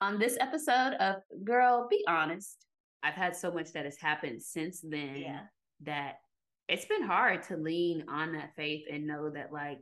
On 0.00 0.16
this 0.18 0.36
episode 0.40 0.94
of 1.00 1.16
Girl, 1.44 1.88
Be 1.90 2.04
Honest, 2.06 2.66
I've 3.02 3.14
had 3.14 3.34
so 3.34 3.50
much 3.50 3.72
that 3.72 3.84
has 3.84 3.96
happened 3.98 4.40
since 4.42 4.80
then 4.80 5.16
Yeah. 5.16 5.40
that 5.80 6.20
it's 6.68 6.84
been 6.84 7.02
hard 7.02 7.42
to 7.44 7.56
lean 7.56 8.04
on 8.08 8.32
that 8.34 8.54
faith 8.54 8.84
and 8.88 9.08
know 9.08 9.30
that, 9.30 9.52
like, 9.52 9.80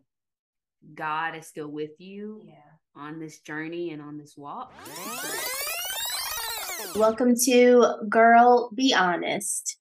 God 0.95 1.37
is 1.37 1.47
still 1.47 1.69
with 1.69 2.01
you 2.01 2.43
Yeah. 2.47 2.55
on 2.95 3.19
this 3.19 3.41
journey 3.41 3.91
and 3.91 4.01
on 4.01 4.17
this 4.17 4.37
walk. 4.39 4.73
Welcome 6.99 7.35
to 7.45 7.97
Girl, 8.09 8.71
Be 8.75 8.95
Honest. 8.95 9.79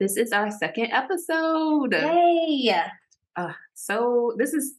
This 0.00 0.18
is 0.18 0.32
our 0.32 0.50
second 0.50 0.92
episode. 0.92 1.92
Yay! 1.94 2.74
Uh, 3.36 3.52
so, 3.72 4.34
this 4.36 4.52
is, 4.52 4.74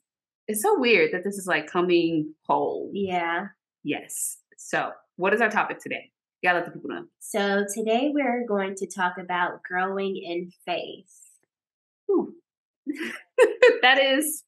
it's 0.47 0.61
so 0.61 0.77
weird 0.79 1.13
that 1.13 1.23
this 1.23 1.39
is 1.39 1.47
like 1.47 1.65
coming 1.65 2.35
whole. 2.45 2.91
Yeah. 2.93 3.47
Yes. 3.83 4.37
So, 4.61 4.91
what 5.15 5.33
is 5.33 5.41
our 5.41 5.49
topic 5.49 5.79
today? 5.79 6.11
Gotta 6.43 6.59
let 6.59 6.65
the 6.65 6.71
people 6.71 6.89
know. 6.89 7.05
So 7.19 7.65
today 7.73 8.11
we're 8.13 8.45
going 8.45 8.75
to 8.75 8.87
talk 8.87 9.13
about 9.17 9.63
growing 9.63 10.17
in 10.17 10.51
faith. 10.65 11.09
That 13.81 13.97
is 14.03 14.43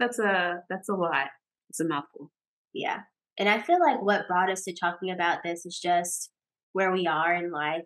that's 0.00 0.18
a 0.18 0.62
that's 0.68 0.88
a 0.88 0.94
lot. 0.94 1.28
It's 1.70 1.78
a 1.78 1.86
mouthful. 1.86 2.32
Yeah. 2.74 3.00
And 3.38 3.48
I 3.48 3.60
feel 3.60 3.78
like 3.80 4.02
what 4.02 4.26
brought 4.26 4.50
us 4.50 4.64
to 4.64 4.74
talking 4.74 5.10
about 5.10 5.44
this 5.44 5.64
is 5.64 5.78
just 5.78 6.30
where 6.72 6.90
we 6.90 7.06
are 7.06 7.32
in 7.32 7.52
life 7.52 7.84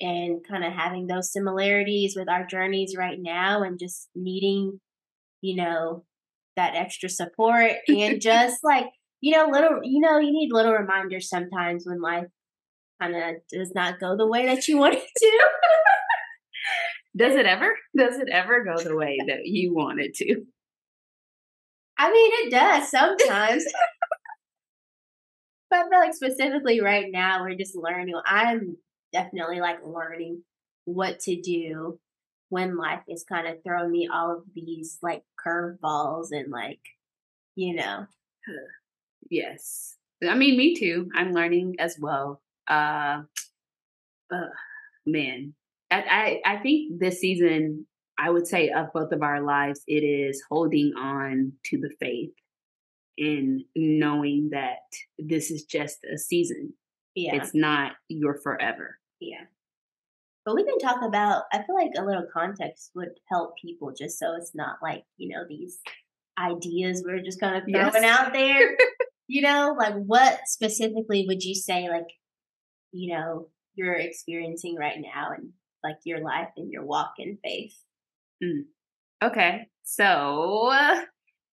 and 0.00 0.40
kind 0.48 0.64
of 0.64 0.72
having 0.72 1.06
those 1.06 1.32
similarities 1.32 2.14
with 2.16 2.28
our 2.28 2.46
journeys 2.46 2.94
right 2.96 3.18
now 3.20 3.62
and 3.62 3.78
just 3.78 4.08
needing, 4.14 4.80
you 5.42 5.56
know, 5.56 6.04
that 6.56 6.74
extra 6.74 7.10
support 7.10 7.72
and 7.88 8.20
just 8.20 8.64
like, 8.64 8.86
you 9.20 9.36
know, 9.36 9.48
little, 9.50 9.80
you 9.82 10.00
know, 10.00 10.18
you 10.18 10.32
need 10.32 10.52
little 10.52 10.72
reminders 10.72 11.28
sometimes 11.28 11.84
when 11.86 12.00
life 12.00 12.26
kind 13.00 13.14
of 13.14 13.36
does 13.52 13.72
not 13.74 14.00
go 14.00 14.16
the 14.16 14.26
way 14.26 14.46
that 14.46 14.68
you 14.68 14.78
want 14.78 14.94
it 14.94 15.08
to. 15.16 15.48
Does 17.16 17.34
it 17.34 17.46
ever? 17.46 17.76
Does 17.96 18.18
it 18.18 18.28
ever 18.30 18.64
go 18.64 18.80
the 18.82 18.96
way 18.96 19.18
that 19.26 19.44
you 19.44 19.74
want 19.74 20.00
it 20.00 20.14
to? 20.16 20.44
I 21.98 22.10
mean, 22.10 22.30
it 22.34 22.50
does 22.50 22.88
sometimes. 22.88 23.64
but 25.70 25.78
I 25.80 25.88
feel 25.88 25.98
like 25.98 26.14
specifically 26.14 26.80
right 26.80 27.06
now, 27.10 27.42
we're 27.42 27.56
just 27.56 27.76
learning. 27.76 28.14
I'm 28.24 28.76
definitely 29.12 29.60
like 29.60 29.84
learning 29.84 30.44
what 30.84 31.18
to 31.20 31.40
do 31.40 31.98
when 32.48 32.76
life 32.76 33.02
is 33.08 33.24
kind 33.24 33.46
of 33.46 33.62
throwing 33.62 33.90
me 33.90 34.08
all 34.12 34.36
of 34.36 34.44
these 34.54 34.98
like 35.02 35.24
curveballs 35.44 36.28
and 36.30 36.50
like, 36.50 36.80
you 37.56 37.74
know, 37.74 38.06
Yes. 39.30 39.96
I 40.28 40.34
mean, 40.34 40.56
me 40.58 40.74
too. 40.76 41.08
I'm 41.14 41.32
learning 41.32 41.76
as 41.78 41.96
well. 41.98 42.42
Uh, 42.68 43.22
uh 44.32 44.48
man, 45.06 45.54
I, 45.90 46.40
I 46.44 46.54
I 46.54 46.56
think 46.62 47.00
this 47.00 47.20
season, 47.20 47.86
I 48.18 48.30
would 48.30 48.46
say 48.46 48.68
of 48.70 48.92
both 48.92 49.12
of 49.12 49.22
our 49.22 49.40
lives, 49.42 49.82
it 49.86 50.02
is 50.04 50.42
holding 50.50 50.92
on 50.98 51.52
to 51.66 51.78
the 51.78 51.90
faith 52.00 52.32
and 53.18 53.62
knowing 53.76 54.50
that 54.52 54.78
this 55.18 55.50
is 55.50 55.64
just 55.64 55.98
a 56.12 56.18
season. 56.18 56.72
yeah, 57.14 57.34
It's 57.36 57.54
not 57.54 57.92
your 58.08 58.34
forever. 58.34 58.98
yeah. 59.20 59.44
But 60.46 60.54
we 60.54 60.64
can 60.64 60.78
talk 60.78 61.02
about, 61.02 61.42
I 61.52 61.58
feel 61.62 61.74
like 61.74 61.90
a 61.98 62.04
little 62.04 62.26
context 62.32 62.92
would 62.94 63.10
help 63.30 63.56
people 63.62 63.92
just 63.96 64.18
so 64.18 64.34
it's 64.36 64.52
not 64.54 64.76
like, 64.82 65.04
you 65.18 65.28
know, 65.28 65.44
these 65.46 65.78
ideas 66.38 67.02
we're 67.06 67.20
just 67.20 67.38
kind 67.40 67.56
of 67.56 67.64
throwing 67.64 68.02
Yes. 68.02 68.04
out 68.04 68.32
there. 68.32 68.76
you 69.30 69.42
know, 69.42 69.76
like 69.78 69.94
what 69.94 70.40
specifically 70.46 71.24
would 71.28 71.44
you 71.44 71.54
say, 71.54 71.88
like, 71.88 72.08
you 72.90 73.14
know, 73.14 73.46
you're 73.76 73.94
experiencing 73.94 74.74
right 74.74 74.98
now 75.00 75.28
and 75.36 75.50
like 75.84 75.98
your 76.04 76.18
life 76.18 76.48
and 76.56 76.72
your 76.72 76.84
walk 76.84 77.12
in 77.18 77.38
faith? 77.44 77.76
Okay. 79.22 79.68
So 79.84 80.72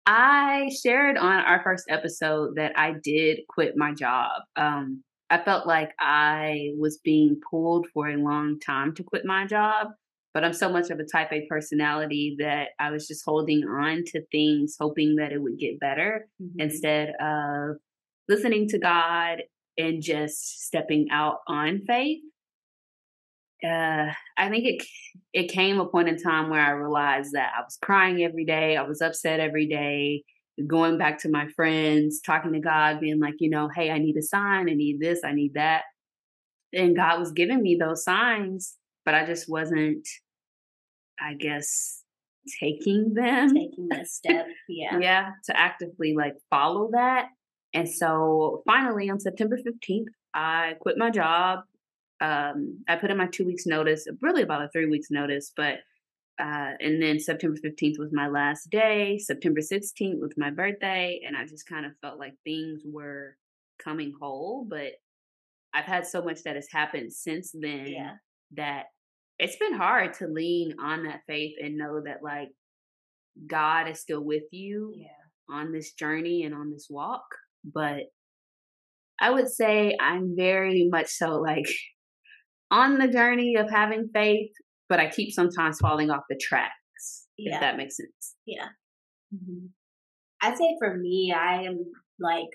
I 0.05 0.71
shared 0.83 1.17
on 1.17 1.45
our 1.45 1.63
first 1.63 1.85
episode 1.89 2.57
that 2.57 2.73
I 2.77 2.95
did 3.05 3.43
quit 3.49 3.77
my 3.77 3.93
job. 3.95 4.43
Um, 4.57 5.05
I 5.31 5.41
felt 5.41 5.65
like 5.65 5.93
I 6.01 6.71
was 6.77 6.99
being 7.05 7.41
pulled 7.49 7.87
for 7.95 8.09
a 8.09 8.17
long 8.17 8.59
time 8.59 8.97
to 8.97 9.05
quit 9.05 9.25
my 9.25 9.47
job, 9.47 9.89
but 10.35 10.45
I'm 10.45 10.53
so 10.53 10.69
much 10.71 10.91
of 10.91 10.99
a 11.01 11.05
type 11.05 11.33
A 11.33 11.47
personality 11.49 12.37
that 12.39 12.69
I 12.79 12.91
was 12.91 13.07
just 13.09 13.25
holding 13.25 13.65
on 13.65 14.05
to 14.09 14.23
things, 14.31 14.77
hoping 14.79 15.17
that 15.17 15.33
it 15.33 15.43
would 15.43 15.59
get 15.59 15.81
better 15.81 16.27
Mm-hmm. 16.43 16.61
instead 16.61 17.13
of 17.21 17.77
listening 18.29 18.69
to 18.69 18.79
God 18.79 19.43
and 19.77 20.03
just 20.03 20.65
stepping 20.67 21.09
out 21.11 21.39
on 21.49 21.81
faith. 21.87 22.21
Uh, 23.63 24.11
I 24.39 24.49
think 24.49 24.65
it 24.65 24.87
it 25.35 25.49
came 25.53 25.81
a 25.81 25.87
point 25.87 26.09
in 26.09 26.17
time 26.17 26.49
where 26.49 26.61
I 26.61 26.71
realized 26.71 27.33
that 27.33 27.53
I 27.57 27.61
was 27.63 27.77
crying 27.83 28.23
every 28.23 28.45
day, 28.45 28.77
I 28.77 28.83
was 28.83 29.03
upset 29.03 29.39
every 29.39 29.67
day, 29.67 30.25
going 30.67 30.97
back 30.97 31.19
to 31.21 31.29
my 31.31 31.47
friends, 31.57 32.21
talking 32.25 32.53
to 32.55 32.61
God, 32.61 33.01
being 33.01 33.21
like, 33.21 33.35
you 33.39 33.51
know, 33.51 33.69
hey, 33.75 33.91
I 33.91 33.99
need 33.99 34.17
a 34.17 34.23
sign, 34.23 34.71
I 34.71 34.75
need 34.75 34.99
this, 35.01 35.21
I 35.25 35.33
need 35.33 35.55
that. 35.55 35.83
And 36.73 36.97
God 36.97 37.19
was 37.19 37.33
giving 37.33 37.61
me 37.63 37.77
those 37.79 38.03
signs, 38.05 38.77
but 39.11 39.19
I 39.21 39.27
just 39.27 39.49
wasn't, 39.49 40.07
I 41.21 41.35
guess, 41.35 42.05
taking 42.61 43.13
them 43.15 43.49
Taking 43.55 43.89
this 43.91 44.15
step. 44.19 44.47
Yeah. 44.69 44.99
yeah 45.01 45.31
to 45.47 45.59
actively 45.59 46.15
like 46.17 46.35
follow 46.49 46.91
that 46.93 47.27
and 47.75 47.89
so 47.89 48.63
finally 48.67 49.11
on 49.11 49.21
september 49.21 49.59
15th 49.59 50.07
i 50.35 50.73
quit 50.81 50.97
my 50.97 51.11
job 51.11 51.61
um 52.23 52.79
i 52.89 52.97
put 52.97 53.11
in 53.11 53.19
my 53.19 53.27
two 53.27 53.45
weeks 53.45 53.67
notice 53.67 54.07
really 54.23 54.43
about 54.43 54.63
a 54.63 54.69
three 54.73 54.87
weeks 54.87 55.09
notice 55.11 55.53
but 55.55 55.75
uh 56.41 56.71
and 56.81 57.01
then 57.03 57.21
september 57.21 57.59
15th 57.65 57.99
was 57.99 58.11
my 58.13 58.27
last 58.29 58.71
day 58.71 59.19
september 59.19 59.61
16th 59.61 60.19
was 60.21 60.33
my 60.39 60.51
birthday 60.51 61.21
and 61.27 61.37
i 61.37 61.45
just 61.45 61.69
kind 61.69 61.85
of 61.85 61.93
felt 62.01 62.19
like 62.19 62.33
things 62.43 62.81
were 62.87 63.37
coming 63.85 64.13
whole 64.19 64.67
but 64.69 64.93
i've 65.75 65.85
had 65.85 66.07
so 66.07 66.23
much 66.23 66.43
that 66.45 66.57
has 66.57 66.69
happened 66.73 67.13
since 67.13 67.53
then 67.53 67.87
Yeah. 67.87 68.13
that 68.57 68.87
it's 69.41 69.57
been 69.57 69.73
hard 69.75 70.13
to 70.15 70.27
lean 70.27 70.75
on 70.81 71.05
that 71.05 71.21
faith 71.27 71.55
and 71.63 71.77
know 71.79 72.03
that 72.05 72.23
like 72.23 72.49
God 73.47 73.89
is 73.89 73.99
still 74.01 74.23
with 74.23 74.43
you 74.53 74.93
Yeah. 74.95 75.09
on 75.57 75.73
this 75.73 75.93
journey 75.95 76.45
and 76.45 76.55
on 76.55 76.71
this 76.71 76.89
walk. 76.91 77.25
But 77.65 78.05
I 79.19 79.31
would 79.31 79.49
say 79.49 79.97
I'm 79.99 80.35
very 80.37 80.89
much 80.91 81.09
so 81.09 81.41
like 81.41 81.67
on 82.71 82.99
the 82.99 83.09
journey 83.09 83.57
of 83.57 83.71
having 83.71 84.11
faith, 84.13 84.51
but 84.89 85.01
I 85.01 85.09
keep 85.09 85.33
sometimes 85.33 85.79
falling 85.79 86.11
off 86.11 86.23
the 86.29 86.39
tracks, 86.41 87.27
Yeah. 87.39 87.55
if 87.55 87.61
that 87.61 87.77
makes 87.79 87.97
sense. 87.97 88.37
Yeah. 88.47 88.69
Mm-hmm. 89.35 89.67
I'd 90.43 90.57
say 90.59 90.77
for 90.79 90.97
me, 90.97 91.35
I 91.37 91.63
am 91.63 91.85
like, 92.19 92.49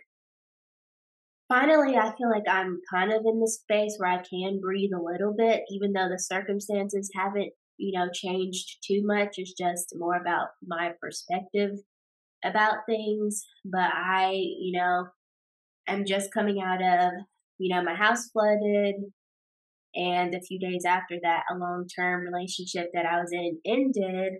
finally, 1.48 1.96
I 1.96 2.14
feel 2.18 2.30
like 2.30 2.48
I'm 2.50 2.80
kind 2.92 3.12
of 3.12 3.22
in 3.26 3.40
the 3.40 3.48
space 3.48 3.96
where 3.98 4.12
I 4.12 4.24
can 4.24 4.60
breathe 4.60 4.92
a 4.96 5.02
little 5.02 5.34
bit, 5.38 5.64
even 5.70 5.94
though 5.94 6.10
the 6.10 6.20
circumstances 6.20 7.10
haven't, 7.16 7.52
you 7.78 7.98
know, 7.98 8.08
changed 8.14 8.78
too 8.86 9.02
much. 9.04 9.36
It's 9.38 9.54
just 9.54 9.94
more 9.98 10.16
about 10.16 10.48
my 10.66 10.92
perspective 11.02 11.72
about 12.44 12.86
things. 12.88 13.46
But 13.64 13.92
I, 13.94 14.32
you 14.34 14.78
know, 14.78 15.08
I'm 15.88 16.06
just 16.06 16.34
coming 16.34 16.62
out 16.62 16.82
of, 16.82 17.12
you 17.58 17.74
know, 17.74 17.84
my 17.84 17.96
house 17.96 18.30
flooded. 18.30 18.96
And 19.98 20.36
a 20.36 20.42
few 20.42 20.60
days 20.60 20.84
after 20.86 21.16
that, 21.24 21.44
a 21.50 21.58
long 21.58 21.88
term 21.98 22.26
relationship 22.26 22.90
that 22.94 23.06
I 23.06 23.20
was 23.20 23.32
in 23.32 23.60
ended. 23.66 24.34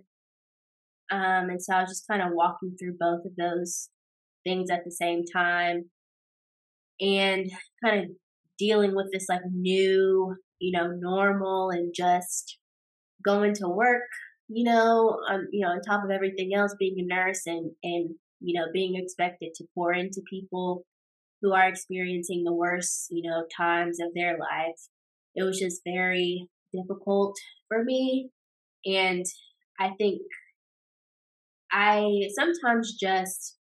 Um, 1.10 1.48
and 1.50 1.62
so 1.62 1.74
I 1.74 1.80
was 1.80 1.90
just 1.90 2.06
kind 2.08 2.20
of 2.20 2.32
walking 2.32 2.76
through 2.78 2.96
both 2.98 3.24
of 3.24 3.36
those 3.38 3.88
things 4.44 4.70
at 4.70 4.84
the 4.84 4.90
same 4.90 5.22
time 5.32 5.90
and 7.00 7.50
kind 7.84 8.04
of 8.04 8.10
dealing 8.58 8.94
with 8.94 9.06
this 9.12 9.26
like 9.28 9.42
new, 9.52 10.36
you 10.58 10.72
know, 10.72 10.88
normal 10.88 11.70
and 11.70 11.92
just 11.94 12.58
going 13.24 13.54
to 13.54 13.68
work, 13.68 14.02
you 14.48 14.64
know, 14.64 15.18
um, 15.30 15.46
you 15.52 15.64
know, 15.64 15.72
on 15.72 15.80
top 15.82 16.04
of 16.04 16.10
everything 16.10 16.52
else, 16.54 16.74
being 16.78 16.96
a 16.98 17.04
nurse 17.04 17.42
and, 17.46 17.72
and, 17.82 18.14
you 18.40 18.58
know, 18.58 18.66
being 18.72 18.94
expected 18.96 19.50
to 19.54 19.64
pour 19.74 19.92
into 19.92 20.22
people 20.28 20.84
who 21.42 21.52
are 21.52 21.68
experiencing 21.68 22.44
the 22.44 22.52
worst, 22.52 23.08
you 23.10 23.28
know, 23.28 23.44
times 23.56 23.98
of 24.00 24.08
their 24.14 24.38
life. 24.38 24.80
It 25.34 25.42
was 25.42 25.58
just 25.58 25.82
very 25.84 26.48
difficult 26.72 27.36
for 27.68 27.84
me. 27.84 28.30
And 28.86 29.24
I 29.78 29.90
think 29.98 30.22
I 31.72 32.28
sometimes 32.34 32.96
just 32.98 33.55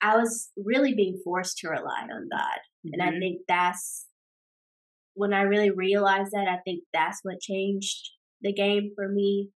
I 0.00 0.16
was 0.16 0.50
really 0.56 0.94
being 0.94 1.20
forced 1.24 1.58
to 1.58 1.68
rely 1.68 2.02
on 2.02 2.28
God. 2.30 2.58
And 2.92 3.02
I 3.02 3.10
Mhm. 3.10 3.18
think 3.18 3.40
that's 3.48 4.06
when 5.14 5.32
I 5.32 5.42
really 5.42 5.70
realized 5.70 6.30
that, 6.32 6.46
I 6.48 6.58
think 6.58 6.84
that's 6.92 7.20
what 7.24 7.40
changed 7.40 8.10
the 8.40 8.52
game 8.52 8.92
for 8.94 9.08
me. 9.08 9.50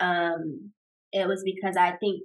Um, 0.00 0.72
it 1.12 1.28
was 1.28 1.42
because 1.44 1.76
I 1.76 1.96
think 1.96 2.22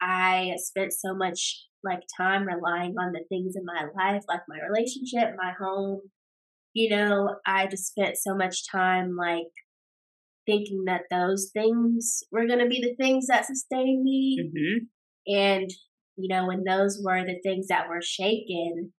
I 0.00 0.54
spent 0.56 0.92
so 0.92 1.14
much 1.14 1.66
like 1.82 2.02
time 2.16 2.46
relying 2.46 2.98
on 2.98 3.12
the 3.12 3.24
things 3.28 3.56
in 3.56 3.64
my 3.64 3.86
life, 3.96 4.22
like 4.28 4.42
my 4.48 4.58
relationship, 4.60 5.34
my 5.36 5.52
home. 5.58 6.10
You 6.74 6.90
know, 6.90 7.36
I 7.46 7.66
just 7.68 7.86
spent 7.86 8.16
so 8.18 8.34
much 8.36 8.68
time 8.70 9.16
like 9.16 9.52
thinking 10.44 10.84
that 10.86 11.02
those 11.10 11.50
things 11.52 12.22
were 12.30 12.46
going 12.46 12.58
to 12.58 12.66
be 12.66 12.82
the 12.82 12.94
things 12.96 13.28
that 13.28 13.46
sustain 13.46 14.02
me. 14.04 14.38
Mm-hmm. 14.42 15.34
And, 15.34 15.70
you 16.16 16.34
know, 16.34 16.46
when 16.46 16.64
those 16.64 17.00
were 17.02 17.24
the 17.24 17.40
things 17.42 17.68
that 17.68 17.88
were 17.88 18.02
shaken, 18.02 18.92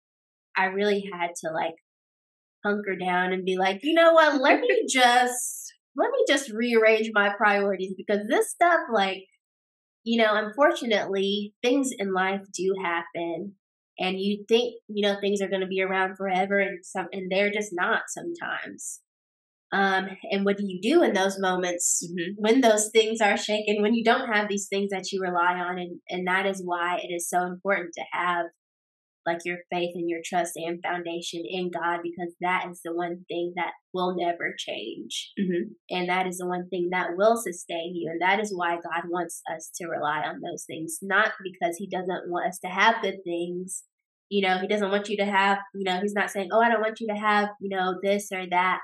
I 0.58 0.66
really 0.66 1.10
had 1.12 1.32
to 1.44 1.52
like 1.52 1.76
hunker 2.66 2.96
down 2.96 3.34
and 3.34 3.46
be 3.46 3.58
like, 3.58 3.82
you 3.84 3.94
know 3.94 4.14
what, 4.14 4.42
let 4.42 4.62
me 4.62 4.86
just 4.90 5.74
let 5.98 6.12
me 6.12 6.26
just 6.28 6.52
rearrange 6.52 7.12
my 7.14 7.34
priorities 7.38 7.94
because 7.96 8.28
this 8.28 8.50
stuff 8.50 8.82
like 8.92 9.24
you 10.06 10.22
know, 10.22 10.36
unfortunately, 10.36 11.56
things 11.64 11.90
in 11.98 12.14
life 12.14 12.42
do 12.54 12.76
happen 12.82 13.56
and 13.98 14.20
you 14.20 14.46
think, 14.48 14.76
you 14.88 15.02
know, 15.08 15.20
things 15.20 15.42
are 15.42 15.50
going 15.50 15.62
to 15.62 15.68
be 15.68 15.82
around 15.82 16.16
forever 16.16 16.60
and 16.60 16.86
some 16.86 17.08
and 17.12 17.32
they're 17.32 17.52
just 17.52 17.72
not 17.74 18.04
sometimes. 18.08 19.02
Um, 19.76 20.08
and 20.32 20.46
what 20.46 20.58
do 20.58 20.64
you 20.66 20.80
do 20.82 21.04
in 21.04 21.14
those 21.14 21.38
moments 21.38 22.02
Mm-hmm. 22.06 22.34
when 22.38 22.62
those 22.62 22.90
things 22.90 23.20
are 23.20 23.36
shaken, 23.36 23.82
when 23.82 23.94
you 23.94 24.04
don't 24.04 24.32
have 24.32 24.48
these 24.48 24.68
things 24.70 24.92
that 24.92 25.12
you 25.12 25.20
rely 25.22 25.56
on? 25.56 25.78
And, 25.78 26.00
and 26.10 26.28
that 26.28 26.46
is 26.46 26.62
why 26.64 27.00
it 27.04 27.14
is 27.14 27.30
so 27.30 27.44
important 27.44 27.94
to 27.96 28.04
have 28.14 28.46
like 29.26 29.40
your 29.44 29.58
faith 29.72 29.92
and 29.96 30.10
your 30.10 30.22
trust 30.24 30.54
and 30.56 30.80
foundation 30.84 31.44
in 31.46 31.72
God 31.72 32.02
because 32.04 32.34
that 32.42 32.68
is 32.70 32.82
the 32.86 32.94
one 32.94 33.26
thing 33.28 33.54
that 33.56 33.72
will 33.94 34.16
never 34.16 34.54
change. 34.58 35.32
Mm-hmm. 35.40 35.74
And 35.90 36.10
that 36.10 36.28
is 36.28 36.38
the 36.38 36.48
one 36.48 36.70
thing 36.70 36.90
that 36.92 37.18
will 37.18 37.36
sustain 37.36 37.96
you. 37.96 38.10
And 38.12 38.22
that 38.22 38.40
is 38.40 38.54
why 38.56 38.76
God 38.76 39.10
wants 39.10 39.42
us 39.52 39.72
to 39.78 39.88
rely 39.88 40.22
on 40.26 40.42
those 40.42 40.64
things, 40.66 41.00
not 41.02 41.32
because 41.44 41.76
He 41.78 41.90
doesn't 41.90 42.30
want 42.30 42.48
us 42.48 42.60
to 42.60 42.68
have 42.68 43.02
good 43.02 43.24
things. 43.26 43.84
You 44.30 44.48
know, 44.48 44.60
He 44.60 44.68
doesn't 44.68 44.92
want 44.92 45.10
you 45.10 45.18
to 45.18 45.26
have, 45.26 45.58
you 45.74 45.84
know, 45.84 46.00
He's 46.02 46.14
not 46.14 46.30
saying, 46.30 46.50
oh, 46.52 46.62
I 46.62 46.70
don't 46.70 46.82
want 46.82 47.00
you 47.00 47.08
to 47.08 47.20
have, 47.20 47.50
you 47.60 47.76
know, 47.76 47.96
this 48.02 48.30
or 48.32 48.46
that. 48.52 48.80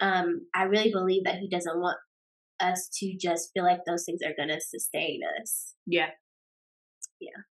Um, 0.00 0.46
I 0.54 0.64
really 0.64 0.90
believe 0.92 1.24
that 1.24 1.38
He 1.38 1.48
doesn't 1.48 1.78
want 1.78 1.98
us 2.60 2.88
to 2.98 3.16
just 3.20 3.50
feel 3.54 3.64
like 3.64 3.80
those 3.86 4.04
things 4.04 4.20
are 4.24 4.34
going 4.36 4.48
to 4.48 4.60
sustain 4.60 5.20
us. 5.40 5.74
Yeah. 5.86 6.10
Yeah. 7.20 7.42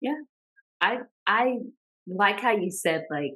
Yeah. 0.00 0.16
I 0.80 0.98
I 1.26 1.58
like 2.06 2.40
how 2.40 2.52
you 2.52 2.70
said 2.70 3.04
like 3.10 3.32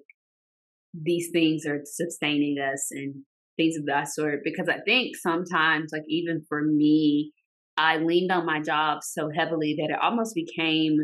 these 0.95 1.29
things 1.33 1.65
are 1.67 1.81
sustaining 1.85 2.57
us 2.59 2.89
and 2.91 3.15
things 3.57 3.77
of 3.77 3.87
that 3.87 4.09
sort 4.09 4.41
because 4.45 4.69
I 4.69 4.79
think 4.87 5.17
sometimes 5.17 5.91
like 5.93 6.03
even 6.09 6.45
for 6.49 6.63
me 6.63 7.33
I 7.77 7.99
leaned 7.99 8.33
on 8.33 8.47
my 8.47 8.61
job 8.61 8.99
so 9.03 9.31
heavily 9.35 9.77
that 9.79 9.93
it 9.93 10.01
almost 10.03 10.35
became 10.35 10.99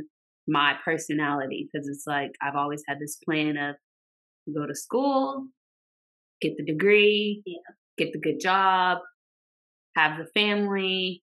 my 0.48 0.74
personality 0.84 1.68
because 1.70 1.86
it's 1.88 2.04
like 2.06 2.32
I've 2.42 2.56
always 2.56 2.82
had 2.88 2.98
this 2.98 3.18
plan 3.24 3.56
of 3.56 3.76
go 4.52 4.66
to 4.66 4.74
school, 4.74 5.46
get 6.42 6.56
the 6.58 6.64
degree, 6.64 7.42
Yeah. 7.46 7.58
get 7.98 8.12
the 8.12 8.20
good 8.20 8.40
job, 8.40 8.98
have 9.96 10.18
the 10.18 10.26
family, 10.34 11.22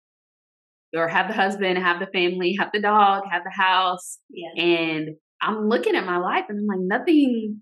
or 0.96 1.08
have 1.08 1.28
the 1.28 1.34
husband, 1.34 1.78
have 1.78 2.00
the 2.00 2.08
family, 2.08 2.56
have 2.60 2.70
the 2.74 2.82
dog, 2.82 3.24
have 3.32 3.44
the 3.44 3.52
house. 3.52 4.20
Yeah. 4.30 4.64
And 4.64 5.10
I'm 5.42 5.68
looking 5.70 5.96
at 5.96 6.06
my 6.06 6.18
life 6.18 6.46
and 6.50 6.60
I'm 6.60 6.66
like, 6.68 7.00
nothing, 7.00 7.62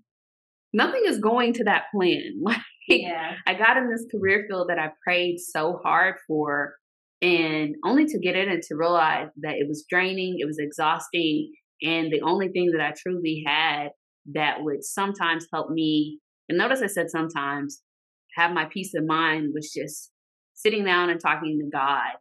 nothing 0.72 1.02
is 1.06 1.18
going 1.18 1.54
to 1.54 1.64
that 1.64 1.84
plan. 1.94 2.42
Like 2.90 3.02
Yeah. 3.02 3.34
I 3.46 3.52
got 3.52 3.76
in 3.76 3.90
this 3.90 4.06
career 4.10 4.46
field 4.48 4.68
that 4.70 4.78
I 4.78 4.88
prayed 5.04 5.40
so 5.40 5.78
hard 5.84 6.14
for 6.26 6.74
and 7.20 7.74
only 7.84 8.06
to 8.06 8.18
get 8.18 8.34
in 8.34 8.48
and 8.48 8.62
to 8.62 8.76
realize 8.76 9.28
that 9.42 9.56
it 9.56 9.68
was 9.68 9.84
draining, 9.90 10.36
it 10.38 10.46
was 10.46 10.58
exhausting, 10.58 11.52
and 11.82 12.10
the 12.10 12.22
only 12.22 12.48
thing 12.48 12.70
that 12.72 12.80
I 12.80 12.94
truly 12.96 13.44
had 13.46 13.88
that 14.32 14.62
would 14.62 14.84
sometimes 14.84 15.46
help 15.52 15.68
me, 15.70 16.18
and 16.48 16.58
notice 16.58 16.80
I 16.82 16.86
said 16.86 17.10
sometimes, 17.10 17.82
have 18.36 18.52
my 18.52 18.66
peace 18.66 18.92
of 18.94 19.04
mind 19.06 19.52
was 19.54 19.72
just 19.74 20.10
sitting 20.54 20.84
down 20.84 21.10
and 21.10 21.20
talking 21.20 21.58
to 21.60 21.70
God. 21.70 22.12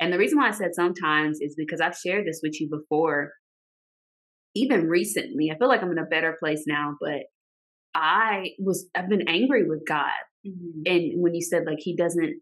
And 0.00 0.12
the 0.12 0.18
reason 0.18 0.38
why 0.38 0.48
I 0.48 0.52
said 0.52 0.74
sometimes 0.74 1.40
is 1.40 1.54
because 1.56 1.80
I've 1.80 1.96
shared 1.96 2.26
this 2.26 2.40
with 2.42 2.60
you 2.60 2.68
before, 2.68 3.32
even 4.54 4.88
recently. 4.88 5.50
I 5.50 5.58
feel 5.58 5.68
like 5.68 5.82
I'm 5.82 5.92
in 5.92 5.98
a 5.98 6.04
better 6.04 6.36
place 6.38 6.64
now, 6.66 6.94
but 7.00 7.20
I 7.94 8.50
was, 8.58 8.86
I've 8.94 9.08
been 9.08 9.28
angry 9.28 9.66
with 9.68 9.82
God 9.86 10.10
Mhm. 10.46 10.82
and 10.86 11.22
when 11.22 11.34
you 11.34 11.40
said 11.42 11.64
like 11.66 11.78
he 11.80 11.96
doesn't 11.96 12.40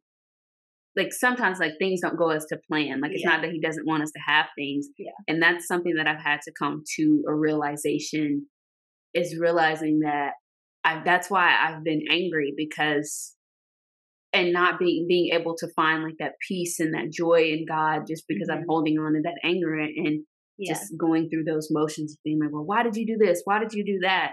like 0.97 1.13
sometimes 1.13 1.59
like 1.59 1.73
things 1.79 2.01
don't 2.03 2.19
go 2.19 2.29
as 2.31 2.45
to 2.47 2.59
plan 2.71 3.01
like 3.01 3.13
it's 3.13 3.23
Yeah. 3.23 3.31
not 3.31 3.43
that 3.43 3.51
he 3.53 3.61
doesn't 3.61 3.87
want 3.87 4.03
us 4.03 4.11
to 4.11 4.21
have 4.27 4.47
things 4.57 4.89
Yeah. 4.99 5.13
and 5.27 5.41
that's 5.43 5.67
something 5.67 5.95
that 5.95 6.07
i've 6.07 6.21
had 6.23 6.41
to 6.43 6.53
come 6.53 6.83
to 6.97 7.25
a 7.27 7.35
realization 7.35 8.47
is 9.15 9.39
realizing 9.39 10.01
that 10.01 10.33
I, 10.85 11.03
that's 11.05 11.31
why 11.31 11.55
i've 11.61 11.83
been 11.85 12.03
angry 12.11 12.53
because 12.57 13.35
and 14.33 14.53
not 14.53 14.79
being 14.79 15.07
being 15.09 15.33
able 15.33 15.55
to 15.59 15.69
find 15.75 16.03
like 16.03 16.17
that 16.19 16.33
peace 16.47 16.81
and 16.81 16.95
that 16.95 17.11
joy 17.13 17.43
in 17.55 17.65
god 17.67 18.03
just 18.09 18.25
because 18.29 18.49
i'm 18.51 18.63
Mhm. 18.63 18.69
holding 18.69 18.99
on 18.99 19.15
to 19.15 19.21
that 19.23 19.39
anger 19.45 19.75
and 19.79 20.25
Yeah. 20.59 20.75
just 20.75 20.97
going 20.99 21.29
through 21.31 21.45
those 21.45 21.69
motions 21.71 22.13
of 22.13 22.19
being 22.25 22.41
like 22.41 22.53
well 22.53 22.65
why 22.65 22.83
did 22.83 22.97
you 22.97 23.07
do 23.07 23.17
this 23.19 23.43
why 23.45 23.59
did 23.59 23.73
you 23.73 23.85
do 23.85 23.99
that 24.03 24.33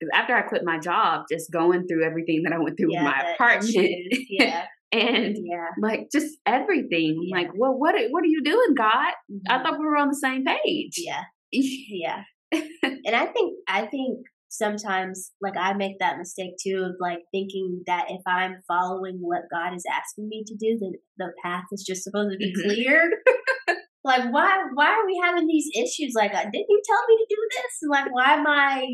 because 0.00 0.10
after 0.20 0.34
I 0.34 0.42
quit 0.42 0.62
my 0.64 0.80
job, 0.80 1.26
just 1.30 1.52
going 1.52 1.86
through 1.86 2.04
everything 2.04 2.42
that 2.42 2.52
I 2.52 2.58
went 2.58 2.76
through 2.76 2.92
yeah. 2.92 3.04
with 3.04 3.14
my 3.14 3.32
apartment. 3.34 3.94
Yeah. 4.28 4.64
and 4.90 5.36
Yeah. 5.40 5.68
like 5.80 6.08
just 6.10 6.38
everything. 6.44 7.28
Like, 7.32 7.50
well, 7.54 7.78
what 7.78 7.94
are- 7.94 8.08
what 8.08 8.24
are 8.24 8.26
you 8.26 8.42
doing, 8.42 8.74
God? 8.76 9.12
I 9.48 9.58
Mhm. 9.58 9.62
thought 9.62 9.78
we 9.78 9.86
were 9.86 9.96
on 9.96 10.08
the 10.08 10.16
same 10.16 10.44
page. 10.44 10.94
Yeah. 10.96 11.22
Yeah. 11.52 12.24
and 12.50 13.14
I 13.14 13.26
think 13.26 13.54
I 13.68 13.86
think 13.86 14.26
sometimes 14.52 15.32
like 15.40 15.56
I 15.58 15.72
make 15.72 15.98
that 15.98 16.18
mistake 16.18 16.56
too 16.62 16.84
of 16.86 16.96
like 17.00 17.20
thinking 17.32 17.82
that 17.86 18.04
if 18.10 18.20
I'm 18.26 18.56
following 18.68 19.16
what 19.20 19.48
God 19.50 19.74
is 19.74 19.84
asking 19.90 20.28
me 20.28 20.44
to 20.46 20.54
do, 20.54 20.78
then 20.78 20.92
the 21.16 21.32
path 21.42 21.64
is 21.72 21.84
just 21.88 22.04
supposed 22.04 22.32
to 22.32 22.36
be 22.36 22.52
Mhm. 22.52 22.62
cleared. 22.62 23.12
like 24.04 24.30
why 24.30 24.64
why 24.74 24.88
are 24.90 25.06
we 25.06 25.18
having 25.24 25.46
these 25.46 25.70
issues? 25.74 26.12
Like 26.14 26.34
uh, 26.34 26.44
didn't 26.44 26.68
you 26.68 26.82
tell 26.84 27.02
me 27.08 27.16
to 27.16 27.26
do 27.30 27.48
this? 27.50 27.78
And 27.82 27.90
like 27.90 28.14
why 28.14 28.34
am 28.34 28.46
I 28.46 28.86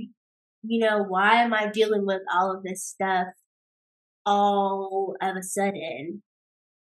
you 0.63 0.81
know, 0.81 1.03
why 1.03 1.43
am 1.43 1.53
I 1.55 1.71
dealing 1.71 2.05
with 2.07 2.23
all 2.33 2.55
of 2.55 2.63
this 2.63 2.87
stuff 2.87 3.27
all 4.27 5.17
of 5.21 5.37
a 5.37 5.43
sudden? 5.43 6.23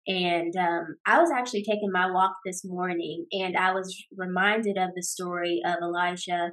And 0.07 0.55
um, 0.55 0.95
I 1.05 1.19
was 1.19 1.31
actually 1.31 1.63
taking 1.63 1.91
my 1.91 2.09
walk 2.11 2.35
this 2.45 2.63
morning, 2.63 3.25
and 3.33 3.57
I 3.57 3.73
was 3.73 4.05
reminded 4.15 4.77
of 4.77 4.91
the 4.95 5.03
story 5.03 5.61
of 5.65 5.75
Elijah. 5.81 6.51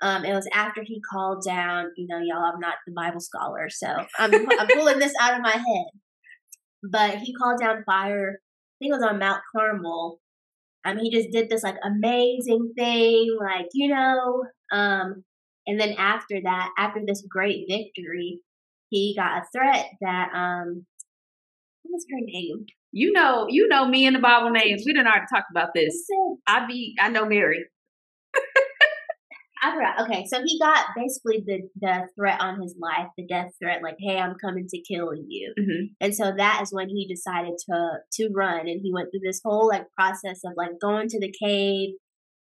Um, 0.00 0.24
it 0.24 0.32
was 0.32 0.48
after 0.52 0.82
he 0.82 1.00
called 1.00 1.44
down. 1.44 1.86
You 1.96 2.06
know, 2.08 2.18
y'all, 2.18 2.52
I'm 2.52 2.60
not 2.60 2.74
the 2.86 2.92
Bible 2.92 3.20
scholar, 3.20 3.68
so 3.70 3.88
I'm 4.18 4.32
I'm 4.58 4.66
pulling 4.68 4.98
this 4.98 5.14
out 5.20 5.34
of 5.34 5.42
my 5.42 5.52
head. 5.52 5.86
But 6.82 7.18
he 7.18 7.34
called 7.34 7.60
down 7.60 7.82
fire. 7.84 8.38
I 8.38 8.76
think 8.78 8.92
it 8.92 8.98
was 8.98 9.02
on 9.02 9.18
Mount 9.18 9.42
Carmel. 9.54 10.20
I 10.84 10.94
mean, 10.94 11.04
he 11.04 11.10
just 11.10 11.32
did 11.32 11.50
this 11.50 11.64
like 11.64 11.76
amazing 11.84 12.72
thing, 12.76 13.36
like 13.40 13.66
you 13.72 13.88
know. 13.88 14.44
Um, 14.72 15.24
and 15.66 15.78
then 15.78 15.94
after 15.98 16.40
that, 16.44 16.70
after 16.78 17.00
this 17.04 17.24
great 17.28 17.66
victory, 17.68 18.40
he 18.90 19.14
got 19.16 19.42
a 19.42 19.46
threat 19.52 19.86
that 20.00 20.30
um, 20.34 20.86
what 21.82 21.92
was 21.92 22.06
her 22.10 22.20
name? 22.20 22.66
You 22.92 23.12
know, 23.12 23.46
you 23.48 23.68
know 23.68 23.86
me 23.86 24.06
and 24.06 24.16
the 24.16 24.20
Bible 24.20 24.50
names. 24.50 24.84
We 24.86 24.92
didn't 24.92 25.08
already 25.08 25.26
talk 25.32 25.44
about 25.50 25.74
this. 25.74 26.06
I 26.46 26.66
be 26.66 26.94
I 27.00 27.08
know 27.10 27.26
Mary. 27.26 27.66
I 29.62 29.74
forgot. 29.74 30.00
Okay, 30.02 30.26
so 30.26 30.40
he 30.44 30.58
got 30.58 30.86
basically 30.96 31.42
the 31.46 31.68
the 31.80 32.08
threat 32.16 32.40
on 32.40 32.60
his 32.60 32.74
life, 32.80 33.08
the 33.16 33.26
death 33.26 33.50
threat, 33.60 33.82
like, 33.82 33.96
"Hey, 33.98 34.18
I'm 34.18 34.36
coming 34.40 34.66
to 34.68 34.80
kill 34.82 35.12
you." 35.14 35.54
hmm 35.58 35.84
And 36.00 36.14
so 36.14 36.32
that 36.36 36.60
is 36.62 36.72
when 36.72 36.88
he 36.88 37.06
decided 37.08 37.54
to 37.70 37.98
to 38.12 38.30
run, 38.34 38.60
and 38.68 38.80
he 38.82 38.92
went 38.92 39.10
through 39.10 39.20
this 39.24 39.40
whole 39.44 39.68
like 39.68 39.86
process 39.96 40.40
of 40.44 40.52
like 40.56 40.80
going 40.80 41.08
to 41.08 41.20
the 41.20 41.32
cave, 41.42 41.94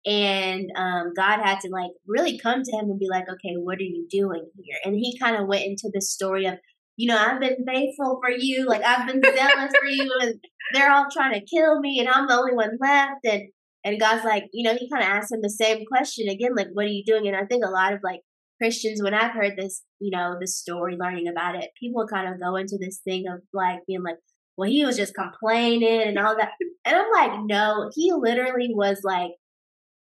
and 0.07 0.71
um, 0.77 1.13
God 1.17 1.41
had 1.43 1.61
to 1.61 1.71
like 1.71 1.91
really 2.07 2.39
come 2.39 2.63
to 2.63 2.77
him 2.77 2.91
and 2.91 2.99
be 2.99 3.09
like, 3.11 3.29
"Okay, 3.29 3.55
what 3.57 3.79
are 3.79 3.83
you 3.83 4.07
doing 4.11 4.47
here?" 4.63 4.79
And 4.85 4.95
he 4.97 5.19
kind 5.19 5.37
of 5.37 5.47
went 5.49 5.65
into 5.65 5.91
the 5.93 6.01
story 6.01 6.47
of, 6.47 6.55
you 6.97 7.09
know, 7.09 7.19
I've 7.19 7.41
been 7.41 7.65
faithful 7.67 8.21
for 8.23 8.31
you, 8.31 8.67
like 8.67 8.83
I've 8.83 9.07
been 9.07 9.23
zealous 9.23 9.73
for 9.81 9.87
you, 9.89 10.11
and 10.23 10.35
they're 10.73 10.91
all 10.93 11.07
trying 11.13 11.35
to 11.39 11.47
kill 11.47 11.81
me, 11.81 12.01
and 12.01 12.09
I'm 12.09 12.27
the 12.29 12.35
only 12.39 12.55
one 12.55 12.79
left, 12.81 13.25
and 13.25 13.43
and 13.85 14.01
God's 14.01 14.25
like, 14.25 14.45
you 14.53 14.65
know, 14.65 14.77
he 14.77 14.91
kind 14.91 15.03
of 15.03 15.09
asked 15.09 15.33
him 15.33 15.41
the 15.43 15.51
same 15.51 15.85
question 15.87 16.29
again, 16.29 16.55
like, 16.57 16.69
what 16.73 16.85
are 16.85 16.89
you 16.89 17.05
doing? 17.05 17.27
And 17.27 17.37
I 17.37 17.45
think 17.45 17.65
a 17.65 17.71
lot 17.71 17.93
of 17.93 18.01
like 18.03 18.21
Christians, 18.61 19.03
when 19.03 19.15
I've 19.15 19.33
heard 19.33 19.55
this, 19.57 19.83
you 20.01 20.11
know, 20.11 20.37
this 20.41 20.59
story, 20.59 20.97
learning 20.99 21.29
about 21.29 21.55
it, 21.55 21.71
people 21.81 22.07
kind 22.07 22.33
of 22.33 22.41
go 22.41 22.57
into 22.57 22.77
this 22.81 23.01
thing 23.05 23.25
of 23.29 23.41
like 23.53 23.81
being 23.87 24.03
like, 24.03 24.17
well, 24.57 24.69
he 24.69 24.85
was 24.85 24.97
just 24.97 25.15
complaining 25.15 26.03
and 26.03 26.19
all 26.19 26.37
that. 26.37 26.51
And 26.85 26.97
I'm 26.97 27.11
like, 27.13 27.41
no, 27.45 27.91
he 27.95 28.13
literally 28.13 28.71
was 28.73 29.01
like, 29.05 29.31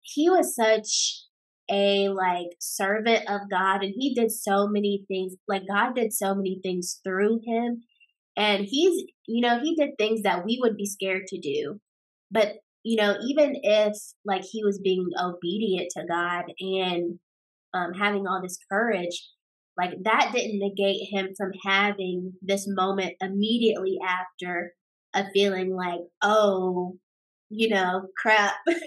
he 0.02 0.30
was 0.30 0.54
such 0.54 1.24
a 1.70 2.08
like 2.10 2.48
servant 2.60 3.28
of 3.28 3.50
God 3.50 3.82
and 3.82 3.94
he 3.98 4.14
did 4.14 4.30
so 4.30 4.68
many 4.68 5.04
things. 5.08 5.34
Like 5.48 5.62
God 5.68 5.94
did 5.96 6.12
so 6.12 6.34
many 6.34 6.60
things 6.62 7.00
through 7.02 7.40
him. 7.44 7.82
And 8.36 8.64
he's, 8.64 9.04
you 9.26 9.40
know, 9.40 9.58
he 9.60 9.74
did 9.74 9.90
things 9.98 10.22
that 10.22 10.44
we 10.44 10.58
would 10.62 10.76
be 10.76 10.86
scared 10.86 11.26
to 11.28 11.40
do. 11.40 11.80
But 12.30 12.54
you 12.84 12.96
know, 12.96 13.16
even 13.26 13.56
if 13.62 13.94
like 14.24 14.44
he 14.44 14.62
was 14.62 14.78
being 14.78 15.08
obedient 15.20 15.90
to 15.96 16.04
God 16.06 16.44
and 16.60 17.18
um, 17.72 17.94
having 17.94 18.26
all 18.26 18.42
this 18.42 18.58
courage, 18.70 19.26
like 19.76 19.94
that 20.04 20.30
didn't 20.34 20.60
negate 20.60 21.08
him 21.10 21.30
from 21.36 21.50
having 21.64 22.34
this 22.42 22.66
moment 22.68 23.14
immediately 23.20 23.98
after 24.06 24.72
a 25.14 25.24
feeling 25.32 25.74
like, 25.74 26.00
oh, 26.22 26.96
you 27.48 27.70
know, 27.70 28.02
crap. 28.16 28.54
like 28.66 28.78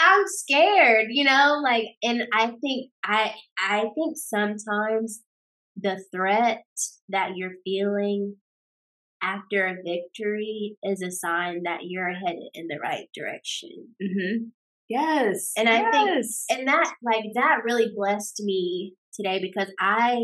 I'm 0.00 0.24
scared, 0.26 1.08
you 1.10 1.24
know, 1.24 1.60
like 1.62 1.84
and 2.02 2.22
I 2.32 2.52
think 2.62 2.90
I 3.04 3.34
I 3.58 3.90
think 3.94 4.16
sometimes 4.16 5.20
the 5.76 6.02
threat 6.12 6.64
that 7.08 7.36
you're 7.36 7.54
feeling 7.64 8.36
after 9.22 9.66
a 9.66 9.74
victory 9.74 10.76
is 10.82 11.02
a 11.02 11.10
sign 11.10 11.62
that 11.64 11.80
you're 11.82 12.12
headed 12.12 12.48
in 12.54 12.66
the 12.68 12.78
right 12.82 13.08
direction. 13.14 13.94
Mm-hmm. 14.02 14.44
Yes. 14.88 15.52
And 15.56 15.68
I 15.68 15.80
yes. 15.80 16.44
think, 16.48 16.60
and 16.60 16.68
that, 16.68 16.94
like, 17.02 17.24
that 17.34 17.62
really 17.64 17.92
blessed 17.94 18.40
me 18.42 18.94
today 19.14 19.40
because 19.40 19.72
I, 19.78 20.20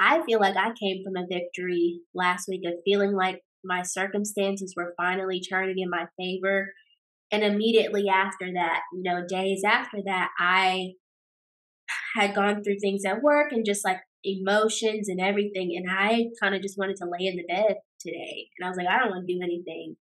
I 0.00 0.22
feel 0.24 0.40
like 0.40 0.56
I 0.56 0.72
came 0.72 1.02
from 1.04 1.16
a 1.16 1.26
victory 1.30 2.00
last 2.14 2.48
week 2.48 2.62
of 2.66 2.74
feeling 2.84 3.12
like 3.12 3.40
my 3.64 3.82
circumstances 3.82 4.74
were 4.76 4.94
finally 4.96 5.40
turning 5.40 5.78
in 5.78 5.90
my 5.90 6.06
favor. 6.18 6.72
And 7.32 7.42
immediately 7.42 8.08
after 8.08 8.46
that, 8.54 8.80
you 8.92 9.02
know, 9.02 9.26
days 9.28 9.62
after 9.66 9.98
that, 10.06 10.30
I 10.38 10.92
had 12.14 12.34
gone 12.34 12.62
through 12.62 12.78
things 12.80 13.04
at 13.04 13.20
work 13.20 13.52
and 13.52 13.66
just 13.66 13.84
like 13.84 13.98
emotions 14.24 15.08
and 15.08 15.20
everything. 15.20 15.74
And 15.76 15.86
I 15.90 16.26
kind 16.40 16.54
of 16.54 16.62
just 16.62 16.78
wanted 16.78 16.96
to 16.96 17.04
lay 17.04 17.26
in 17.26 17.36
the 17.36 17.44
bed 17.46 17.76
today. 18.06 18.48
And 18.58 18.66
I 18.66 18.68
was 18.68 18.76
like, 18.76 18.86
I 18.86 18.98
don't 18.98 19.10
want 19.10 19.26
to 19.26 19.34
do 19.34 19.40
anything. 19.42 19.96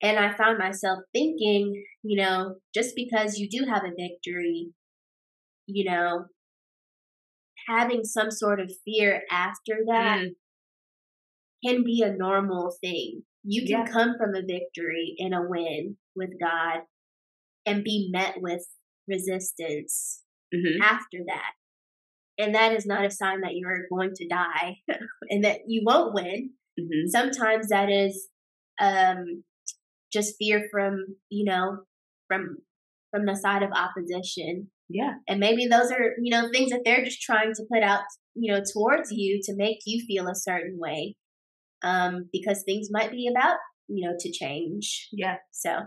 And 0.00 0.18
I 0.18 0.32
found 0.32 0.58
myself 0.58 1.00
thinking, 1.12 1.84
you 2.02 2.22
know, 2.22 2.56
just 2.72 2.94
because 2.94 3.38
you 3.38 3.48
do 3.48 3.66
have 3.68 3.82
a 3.82 3.94
victory, 3.96 4.68
you 5.66 5.90
know, 5.90 6.26
having 7.68 8.04
some 8.04 8.30
sort 8.30 8.60
of 8.60 8.70
fear 8.84 9.22
after 9.30 9.74
that 9.88 10.20
mm. 10.20 10.30
can 11.64 11.84
be 11.84 12.02
a 12.02 12.16
normal 12.16 12.74
thing. 12.80 13.22
You 13.42 13.62
can 13.62 13.86
yeah. 13.86 13.92
come 13.92 14.14
from 14.18 14.34
a 14.34 14.42
victory 14.42 15.16
and 15.18 15.34
a 15.34 15.42
win 15.42 15.96
with 16.14 16.30
God 16.40 16.80
and 17.66 17.84
be 17.84 18.08
met 18.12 18.36
with 18.38 18.64
resistance 19.08 20.22
mm-hmm. 20.54 20.80
after 20.82 21.18
that. 21.26 21.52
And 22.38 22.54
that 22.54 22.72
is 22.72 22.86
not 22.86 23.04
a 23.04 23.10
sign 23.10 23.40
that 23.40 23.56
you're 23.56 23.86
going 23.90 24.12
to 24.14 24.28
die 24.28 24.76
and 25.30 25.44
that 25.44 25.62
you 25.66 25.82
won't 25.84 26.14
win. 26.14 26.50
Mm-hmm. 26.78 27.08
Sometimes 27.08 27.68
that 27.68 27.90
is 27.90 28.28
um, 28.80 29.44
just 30.12 30.36
fear 30.38 30.68
from, 30.70 31.04
you 31.30 31.44
know, 31.44 31.78
from 32.28 32.58
from 33.10 33.24
the 33.24 33.34
side 33.34 33.62
of 33.62 33.70
opposition. 33.72 34.70
Yeah. 34.88 35.14
And 35.26 35.40
maybe 35.40 35.66
those 35.66 35.90
are, 35.90 36.12
you 36.20 36.30
know, 36.30 36.48
things 36.52 36.70
that 36.70 36.82
they're 36.84 37.04
just 37.04 37.22
trying 37.22 37.52
to 37.54 37.64
put 37.72 37.82
out, 37.82 38.02
you 38.34 38.52
know, 38.52 38.60
towards 38.72 39.10
you 39.12 39.40
to 39.44 39.56
make 39.56 39.78
you 39.86 40.04
feel 40.06 40.28
a 40.28 40.34
certain 40.34 40.78
way. 40.78 41.16
Um, 41.82 42.28
because 42.32 42.64
things 42.64 42.88
might 42.90 43.12
be 43.12 43.28
about, 43.28 43.56
you 43.86 44.06
know, 44.06 44.16
to 44.18 44.32
change. 44.32 45.08
Yeah. 45.12 45.36
So 45.52 45.78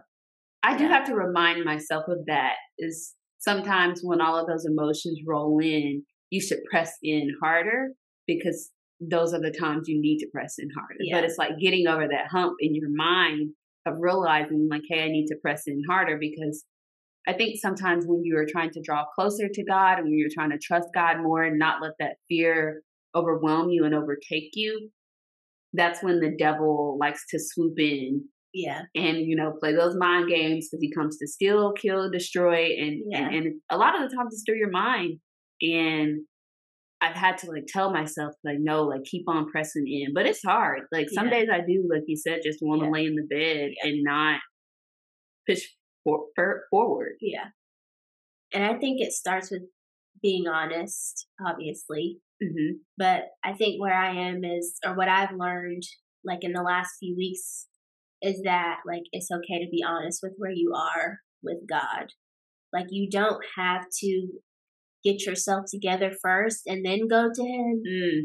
I 0.63 0.77
do 0.77 0.85
yeah. 0.85 0.89
have 0.89 1.07
to 1.07 1.15
remind 1.15 1.65
myself 1.65 2.05
of 2.07 2.25
that 2.27 2.53
is 2.77 3.13
sometimes 3.39 4.01
when 4.03 4.21
all 4.21 4.39
of 4.39 4.47
those 4.47 4.65
emotions 4.65 5.19
roll 5.27 5.59
in, 5.59 6.03
you 6.29 6.41
should 6.41 6.59
press 6.69 6.93
in 7.03 7.29
harder 7.41 7.89
because 8.25 8.71
those 9.01 9.33
are 9.33 9.41
the 9.41 9.51
times 9.51 9.87
you 9.87 9.99
need 9.99 10.19
to 10.19 10.27
press 10.31 10.55
in 10.59 10.69
harder. 10.75 10.95
Yeah. 10.99 11.17
But 11.17 11.23
it's 11.25 11.37
like 11.37 11.57
getting 11.59 11.87
over 11.87 12.07
that 12.07 12.27
hump 12.29 12.55
in 12.59 12.75
your 12.75 12.89
mind 12.89 13.51
of 13.85 13.95
realizing 13.99 14.67
like, 14.69 14.83
hey, 14.87 15.03
I 15.03 15.07
need 15.07 15.27
to 15.27 15.37
press 15.41 15.63
in 15.65 15.81
harder 15.89 16.17
because 16.19 16.63
I 17.27 17.33
think 17.33 17.59
sometimes 17.59 18.05
when 18.07 18.23
you 18.23 18.37
are 18.37 18.45
trying 18.49 18.71
to 18.71 18.81
draw 18.81 19.05
closer 19.15 19.47
to 19.51 19.65
God 19.65 19.99
and 19.99 20.05
when 20.05 20.17
you're 20.17 20.29
trying 20.33 20.51
to 20.51 20.59
trust 20.59 20.87
God 20.93 21.21
more 21.21 21.43
and 21.43 21.57
not 21.57 21.81
let 21.81 21.93
that 21.99 22.17
fear 22.29 22.81
overwhelm 23.15 23.69
you 23.69 23.85
and 23.85 23.95
overtake 23.95 24.51
you, 24.53 24.89
that's 25.73 26.03
when 26.03 26.19
the 26.19 26.35
devil 26.37 26.97
likes 26.99 27.23
to 27.29 27.39
swoop 27.39 27.79
in. 27.79 28.25
Yeah. 28.53 28.81
And, 28.95 29.17
you 29.19 29.35
know, 29.35 29.53
play 29.59 29.73
those 29.73 29.95
mind 29.95 30.29
games 30.29 30.67
because 30.67 30.81
he 30.81 30.93
comes 30.93 31.17
to 31.17 31.27
steal, 31.27 31.71
kill, 31.73 32.11
destroy, 32.11 32.75
and, 32.77 33.01
yeah. 33.09 33.27
and, 33.27 33.35
and 33.35 33.61
a 33.69 33.77
lot 33.77 33.95
of 33.95 34.09
the 34.09 34.15
times 34.15 34.33
it's 34.33 34.43
through 34.45 34.57
your 34.57 34.71
mind. 34.71 35.19
And 35.61 36.25
I've 37.01 37.15
had 37.15 37.39
to 37.39 37.47
like 37.49 37.65
tell 37.67 37.91
myself 37.91 38.33
like 38.43 38.57
no, 38.59 38.83
like 38.83 39.03
keep 39.03 39.27
on 39.27 39.49
pressing 39.49 39.87
in. 39.87 40.13
But 40.13 40.27
it's 40.27 40.43
hard. 40.43 40.81
Like 40.91 41.09
some 41.09 41.25
yeah. 41.25 41.31
days 41.31 41.49
I 41.51 41.59
do, 41.59 41.89
like 41.91 42.03
you 42.07 42.15
said, 42.15 42.41
just 42.43 42.59
want 42.61 42.81
to 42.81 42.85
yeah. 42.85 42.91
lay 42.91 43.05
in 43.05 43.15
the 43.15 43.23
bed 43.23 43.71
yeah. 43.83 43.89
and 43.89 44.03
not 44.03 44.39
push 45.49 45.61
for, 46.03 46.25
for, 46.35 46.63
forward. 46.69 47.13
Yeah. 47.19 47.45
And 48.53 48.63
I 48.63 48.77
think 48.77 49.01
it 49.01 49.13
starts 49.13 49.49
with 49.49 49.63
being 50.21 50.47
honest, 50.47 51.27
obviously. 51.45 52.19
Mm-hmm. 52.43 52.77
But 52.97 53.23
I 53.43 53.53
think 53.53 53.81
where 53.81 53.95
I 53.95 54.11
am 54.29 54.43
is, 54.43 54.77
or 54.85 54.95
what 54.95 55.09
I've 55.09 55.35
learned, 55.35 55.83
like 56.23 56.43
in 56.43 56.53
the 56.53 56.61
last 56.61 56.91
few 56.99 57.15
weeks, 57.15 57.67
is 58.21 58.41
that 58.43 58.77
like 58.85 59.03
it's 59.11 59.29
okay 59.31 59.63
to 59.63 59.69
be 59.71 59.83
honest 59.83 60.19
with 60.21 60.33
where 60.37 60.51
you 60.51 60.73
are 60.75 61.17
with 61.41 61.57
God. 61.67 62.11
Like 62.71 62.87
you 62.89 63.09
don't 63.09 63.43
have 63.57 63.85
to 64.01 64.27
get 65.03 65.25
yourself 65.25 65.65
together 65.69 66.11
first 66.21 66.61
and 66.65 66.85
then 66.85 67.07
go 67.07 67.29
to 67.33 67.41
him 67.41 67.83
mm. 67.87 68.19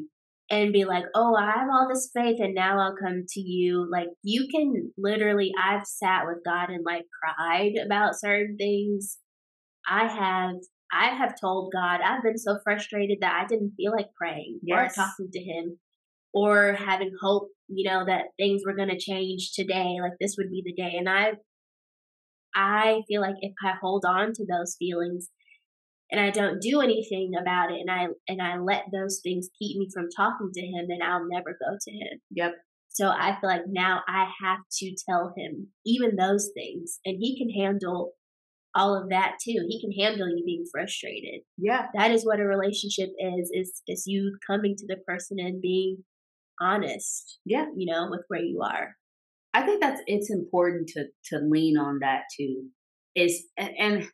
and 0.50 0.72
be 0.72 0.84
like, 0.84 1.04
oh, 1.14 1.34
I 1.34 1.52
have 1.58 1.68
all 1.72 1.88
this 1.88 2.10
faith 2.14 2.38
and 2.40 2.54
now 2.54 2.78
I'll 2.78 2.96
come 2.96 3.24
to 3.28 3.40
you. 3.40 3.88
Like, 3.90 4.08
you 4.22 4.46
can 4.50 4.92
literally, 4.98 5.52
I've 5.62 5.86
sat 5.86 6.24
with 6.26 6.38
God 6.44 6.70
and 6.70 6.84
like 6.84 7.04
cried 7.22 7.72
about 7.84 8.18
certain 8.18 8.56
things. 8.56 9.18
I 9.88 10.06
have. 10.06 10.56
I 10.92 11.16
have 11.16 11.34
told 11.40 11.72
God 11.72 12.00
I've 12.00 12.22
been 12.22 12.38
so 12.38 12.60
frustrated 12.62 13.18
that 13.20 13.42
I 13.42 13.46
didn't 13.48 13.72
feel 13.76 13.90
like 13.90 14.06
praying 14.16 14.60
yes. 14.62 14.92
or 14.92 14.94
talking 14.94 15.30
to 15.32 15.40
Him 15.40 15.78
or 16.36 16.74
having 16.74 17.10
hope, 17.20 17.48
you 17.66 17.88
know, 17.90 18.04
that 18.04 18.26
things 18.38 18.62
were 18.64 18.76
going 18.76 18.90
to 18.90 18.98
change 18.98 19.52
today, 19.54 19.96
like 20.02 20.12
this 20.20 20.36
would 20.36 20.50
be 20.50 20.62
the 20.64 20.74
day. 20.74 20.94
And 20.98 21.08
I, 21.08 21.32
I 22.54 23.02
feel 23.08 23.22
like 23.22 23.36
if 23.40 23.54
I 23.64 23.72
hold 23.80 24.04
on 24.06 24.32
to 24.34 24.44
those 24.46 24.76
feelings, 24.78 25.30
and 26.10 26.20
I 26.20 26.30
don't 26.30 26.60
do 26.60 26.80
anything 26.80 27.32
about 27.40 27.72
it 27.72 27.80
and 27.80 27.90
I 27.90 28.06
and 28.28 28.40
I 28.40 28.58
let 28.58 28.84
those 28.92 29.20
things 29.22 29.48
keep 29.58 29.76
me 29.76 29.88
from 29.92 30.08
talking 30.16 30.50
to 30.52 30.60
him, 30.60 30.86
then 30.88 31.02
I'll 31.02 31.26
never 31.28 31.50
go 31.50 31.76
to 31.80 31.90
him. 31.90 32.20
Yep. 32.30 32.54
So 32.88 33.08
I 33.08 33.36
feel 33.40 33.50
like 33.50 33.62
now 33.68 34.00
I 34.08 34.26
have 34.42 34.60
to 34.78 34.96
tell 35.08 35.34
him 35.36 35.68
even 35.84 36.16
those 36.16 36.50
things 36.54 36.98
and 37.04 37.16
he 37.20 37.36
can 37.36 37.50
handle 37.50 38.12
all 38.74 38.94
of 38.94 39.08
that 39.08 39.36
too. 39.42 39.66
He 39.68 39.80
can 39.80 39.92
handle 39.92 40.28
you 40.28 40.44
being 40.44 40.64
frustrated. 40.70 41.40
Yeah. 41.58 41.86
That 41.94 42.10
is 42.10 42.24
what 42.24 42.40
a 42.40 42.44
relationship 42.44 43.10
is 43.18 43.50
is 43.52 43.82
is 43.88 44.04
you 44.06 44.36
coming 44.46 44.76
to 44.78 44.86
the 44.86 44.98
person 45.06 45.38
and 45.40 45.60
being 45.60 46.04
honest. 46.60 47.38
Yeah. 47.44 47.66
You 47.76 47.92
know, 47.92 48.08
with 48.10 48.22
where 48.28 48.42
you 48.42 48.62
are. 48.62 48.94
I 49.52 49.62
think 49.62 49.80
that's 49.80 50.02
it's 50.06 50.30
important 50.30 50.88
to 50.88 51.06
to 51.26 51.38
lean 51.38 51.78
on 51.78 51.98
that 52.00 52.22
too. 52.38 52.68
Is 53.14 53.46
and, 53.56 53.70
and 53.78 54.08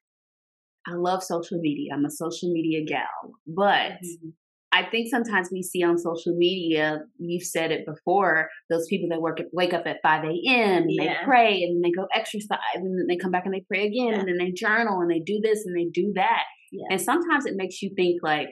I 0.86 0.94
love 0.94 1.22
social 1.22 1.58
media. 1.58 1.92
I'm 1.94 2.04
a 2.04 2.10
social 2.10 2.52
media 2.52 2.84
gal. 2.84 3.32
But 3.46 3.92
mm-hmm. 3.92 4.30
I 4.72 4.84
think 4.84 5.08
sometimes 5.10 5.50
we 5.52 5.62
see 5.62 5.82
on 5.82 5.98
social 5.98 6.34
media, 6.34 7.00
you've 7.18 7.44
said 7.44 7.70
it 7.70 7.84
before, 7.84 8.48
those 8.70 8.86
people 8.88 9.08
that 9.10 9.20
work 9.20 9.38
at, 9.38 9.46
wake 9.52 9.74
up 9.74 9.86
at 9.86 9.98
5 10.02 10.24
a.m. 10.24 10.82
and 10.84 10.86
yeah. 10.88 11.04
they 11.04 11.24
pray 11.24 11.62
and 11.62 11.76
then 11.76 11.82
they 11.82 11.94
go 11.94 12.08
exercise 12.14 12.58
and 12.74 12.98
then 12.98 13.06
they 13.06 13.18
come 13.18 13.30
back 13.30 13.44
and 13.44 13.52
they 13.52 13.64
pray 13.68 13.86
again 13.86 14.12
yeah. 14.12 14.18
and 14.18 14.28
then 14.28 14.38
they 14.38 14.50
journal 14.50 15.00
and 15.00 15.10
they 15.10 15.20
do 15.20 15.40
this 15.42 15.64
and 15.66 15.76
they 15.76 15.90
do 15.92 16.12
that. 16.14 16.44
Yeah. 16.72 16.86
And 16.90 17.00
sometimes 17.00 17.44
it 17.44 17.54
makes 17.54 17.82
you 17.82 17.90
think 17.94 18.22
like 18.22 18.48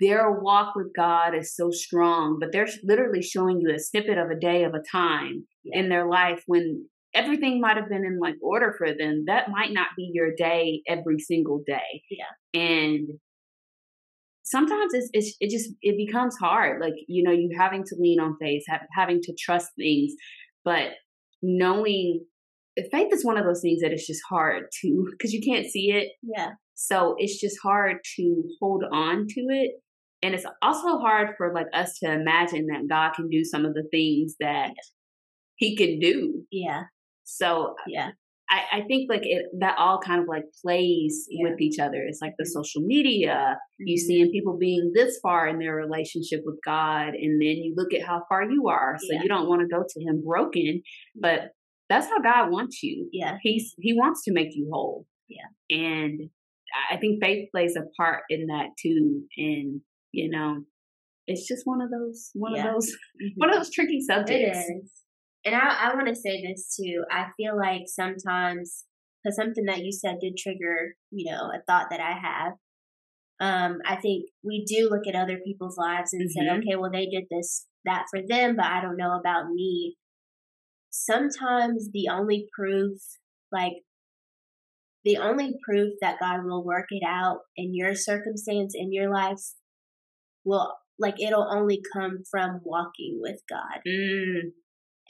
their 0.00 0.40
walk 0.40 0.74
with 0.74 0.88
God 0.96 1.34
is 1.34 1.54
so 1.54 1.70
strong, 1.70 2.38
but 2.40 2.50
they're 2.50 2.68
literally 2.82 3.22
showing 3.22 3.60
you 3.60 3.74
a 3.74 3.78
snippet 3.78 4.16
of 4.16 4.30
a 4.30 4.40
day 4.40 4.64
of 4.64 4.72
a 4.72 4.82
time 4.90 5.46
in 5.66 5.90
their 5.90 6.08
life 6.08 6.42
when 6.46 6.86
everything 7.14 7.60
might 7.60 7.76
have 7.76 7.88
been 7.88 8.04
in 8.04 8.18
like 8.20 8.36
order 8.42 8.74
for 8.76 8.88
them. 8.88 9.24
That 9.26 9.50
might 9.50 9.72
not 9.72 9.88
be 9.96 10.10
your 10.12 10.30
day 10.36 10.82
every 10.86 11.18
single 11.18 11.62
day. 11.66 12.02
Yeah. 12.10 12.60
And 12.60 13.08
sometimes 14.42 14.92
it's, 14.94 15.10
it's 15.12 15.36
it 15.40 15.50
just 15.50 15.70
it 15.82 15.96
becomes 15.96 16.36
hard. 16.40 16.80
Like 16.80 16.94
you 17.08 17.22
know, 17.22 17.32
you 17.32 17.50
having 17.58 17.84
to 17.84 17.96
lean 17.98 18.20
on 18.20 18.36
faith, 18.40 18.62
have, 18.68 18.82
having 18.96 19.20
to 19.22 19.34
trust 19.38 19.68
things, 19.76 20.12
but 20.64 20.90
knowing 21.42 22.24
faith 22.90 23.12
is 23.12 23.24
one 23.24 23.38
of 23.38 23.44
those 23.44 23.60
things 23.60 23.80
that 23.82 23.92
it's 23.92 24.06
just 24.06 24.22
hard 24.28 24.64
to 24.82 25.06
because 25.10 25.32
you 25.32 25.40
can't 25.44 25.66
see 25.66 25.90
it. 25.92 26.08
Yeah. 26.22 26.50
So 26.74 27.14
it's 27.18 27.40
just 27.40 27.58
hard 27.62 27.96
to 28.16 28.42
hold 28.60 28.84
on 28.90 29.26
to 29.28 29.40
it. 29.50 29.72
And 30.22 30.34
it's 30.34 30.46
also 30.62 30.98
hard 30.98 31.30
for 31.36 31.52
like 31.54 31.66
us 31.72 31.98
to 31.98 32.12
imagine 32.12 32.66
that 32.66 32.88
God 32.88 33.12
can 33.14 33.28
do 33.28 33.44
some 33.44 33.64
of 33.64 33.74
the 33.74 33.84
things 33.90 34.34
that 34.40 34.72
he 35.56 35.76
can 35.76 35.98
do. 35.98 36.42
Yeah. 36.50 36.84
So 37.30 37.74
yeah. 37.86 38.10
I, 38.48 38.78
I 38.78 38.80
think 38.88 39.08
like 39.08 39.22
it 39.22 39.46
that 39.60 39.76
all 39.78 40.00
kind 40.00 40.20
of 40.20 40.26
like 40.28 40.44
plays 40.60 41.26
yeah. 41.30 41.48
with 41.48 41.60
each 41.60 41.78
other. 41.78 42.02
It's 42.06 42.20
like 42.20 42.34
the 42.36 42.44
mm-hmm. 42.44 42.52
social 42.52 42.82
media, 42.82 43.56
mm-hmm. 43.56 43.86
you 43.86 43.96
seeing 43.96 44.30
people 44.32 44.58
being 44.58 44.90
this 44.94 45.18
far 45.22 45.46
in 45.46 45.58
their 45.58 45.74
relationship 45.74 46.40
with 46.44 46.58
God, 46.64 47.08
and 47.08 47.40
then 47.40 47.56
you 47.62 47.74
look 47.76 47.94
at 47.94 48.06
how 48.06 48.22
far 48.28 48.42
you 48.50 48.68
are. 48.68 48.96
So 48.98 49.14
yeah. 49.14 49.22
you 49.22 49.28
don't 49.28 49.48
want 49.48 49.62
to 49.62 49.68
go 49.68 49.84
to 49.88 50.00
him 50.04 50.22
broken, 50.26 50.82
but 51.14 51.52
that's 51.88 52.08
how 52.08 52.18
God 52.20 52.50
wants 52.50 52.82
you. 52.82 53.08
Yeah. 53.12 53.36
He's 53.42 53.74
he 53.78 53.92
wants 53.92 54.24
to 54.24 54.32
make 54.32 54.48
you 54.52 54.68
whole. 54.72 55.06
Yeah. 55.28 55.76
And 55.76 56.30
I 56.90 56.96
think 56.96 57.22
faith 57.22 57.48
plays 57.52 57.76
a 57.76 57.82
part 57.96 58.22
in 58.30 58.46
that 58.46 58.70
too. 58.80 59.22
And, 59.36 59.80
you 60.12 60.30
know, 60.30 60.62
it's 61.26 61.46
just 61.46 61.62
one 61.64 61.80
of 61.80 61.90
those 61.90 62.30
one 62.34 62.54
Yeah. 62.54 62.68
of 62.68 62.74
those 62.74 62.92
one 63.36 63.50
of 63.50 63.56
those 63.56 63.70
tricky 63.72 63.98
It 63.98 64.06
subjects. 64.06 64.99
And 65.44 65.54
I, 65.54 65.90
I 65.90 65.94
want 65.94 66.08
to 66.08 66.14
say 66.14 66.42
this 66.42 66.76
too. 66.76 67.04
I 67.10 67.26
feel 67.36 67.56
like 67.56 67.82
sometimes, 67.86 68.84
because 69.22 69.36
something 69.36 69.64
that 69.66 69.84
you 69.84 69.92
said 69.92 70.18
did 70.20 70.36
trigger, 70.36 70.94
you 71.10 71.30
know, 71.30 71.50
a 71.50 71.62
thought 71.66 71.86
that 71.90 72.00
I 72.00 72.12
have. 72.12 72.52
Um, 73.40 73.78
I 73.86 73.96
think 73.96 74.26
we 74.44 74.64
do 74.66 74.88
look 74.90 75.06
at 75.06 75.14
other 75.14 75.38
people's 75.44 75.78
lives 75.78 76.12
and 76.12 76.30
say, 76.30 76.42
Mhm. 76.42 76.58
okay, 76.58 76.76
well, 76.76 76.90
they 76.90 77.06
did 77.06 77.24
this, 77.30 77.66
that 77.86 78.06
for 78.10 78.20
them, 78.26 78.56
but 78.56 78.66
I 78.66 78.82
don't 78.82 78.98
know 78.98 79.18
about 79.18 79.50
me. 79.50 79.96
Sometimes 80.90 81.90
the 81.92 82.08
only 82.10 82.48
proof, 82.54 83.00
like, 83.50 83.84
the 85.04 85.16
only 85.16 85.58
proof 85.64 85.94
that 86.02 86.18
God 86.20 86.44
will 86.44 86.64
work 86.64 86.86
it 86.90 87.02
out 87.06 87.40
in 87.56 87.74
your 87.74 87.94
circumstance 87.94 88.74
in 88.74 88.92
your 88.92 89.10
life 89.10 89.40
will, 90.44 90.74
like, 90.98 91.20
it'll 91.20 91.48
only 91.50 91.82
come 91.92 92.24
from 92.30 92.60
walking 92.64 93.18
with 93.22 93.40
God 93.48 93.80
Mm, 93.86 94.52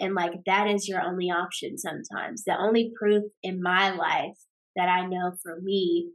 and 0.00 0.14
like 0.14 0.33
that 0.47 0.66
is 0.66 0.88
your 0.88 1.02
only 1.02 1.30
option 1.30 1.78
sometimes 1.78 2.45
the 2.45 2.57
only 2.59 2.92
proof 2.99 3.25
in 3.42 3.62
my 3.62 3.90
life 3.90 4.37
that 4.76 4.88
i 4.88 5.07
know 5.07 5.33
for 5.42 5.61
me 5.61 6.11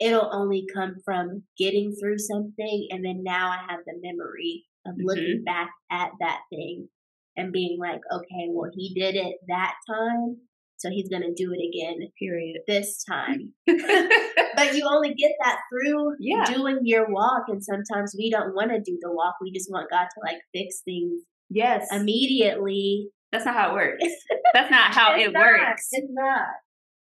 it'll 0.00 0.30
only 0.32 0.66
come 0.72 0.96
from 1.04 1.42
getting 1.58 1.94
through 2.00 2.18
something 2.18 2.88
and 2.90 3.04
then 3.04 3.22
now 3.22 3.50
i 3.50 3.58
have 3.70 3.80
the 3.86 3.94
memory 4.02 4.64
of 4.86 4.94
looking 4.98 5.38
mm-hmm. 5.38 5.44
back 5.44 5.70
at 5.90 6.10
that 6.20 6.40
thing 6.50 6.88
and 7.36 7.52
being 7.52 7.78
like 7.78 8.00
okay 8.12 8.46
well 8.48 8.70
he 8.74 8.94
did 8.94 9.14
it 9.16 9.36
that 9.48 9.74
time 9.88 10.36
so 10.76 10.90
he's 10.90 11.08
going 11.08 11.22
to 11.22 11.32
do 11.32 11.52
it 11.52 11.62
again 11.64 12.08
period. 12.18 12.58
this 12.66 13.04
time 13.04 13.52
but 13.66 14.74
you 14.74 14.86
only 14.86 15.14
get 15.14 15.32
that 15.42 15.58
through 15.70 16.14
Yeah. 16.18 16.44
doing 16.52 16.80
your 16.82 17.10
walk 17.10 17.44
and 17.48 17.62
sometimes 17.62 18.14
we 18.16 18.30
don't 18.30 18.54
want 18.54 18.70
to 18.70 18.80
do 18.80 18.98
the 19.00 19.12
walk 19.12 19.36
we 19.40 19.52
just 19.52 19.70
want 19.70 19.90
god 19.90 20.04
to 20.04 20.20
like 20.22 20.40
fix 20.52 20.82
things 20.84 21.22
yes. 21.50 21.86
immediately 21.92 23.08
that's 23.34 23.44
not 23.44 23.56
how 23.56 23.70
it 23.70 23.74
works. 23.74 24.04
That's 24.54 24.70
not 24.70 24.94
how 24.94 25.16
it 25.16 25.32
not. 25.32 25.42
works. 25.42 25.88
It's 25.90 26.06
not. 26.10 26.46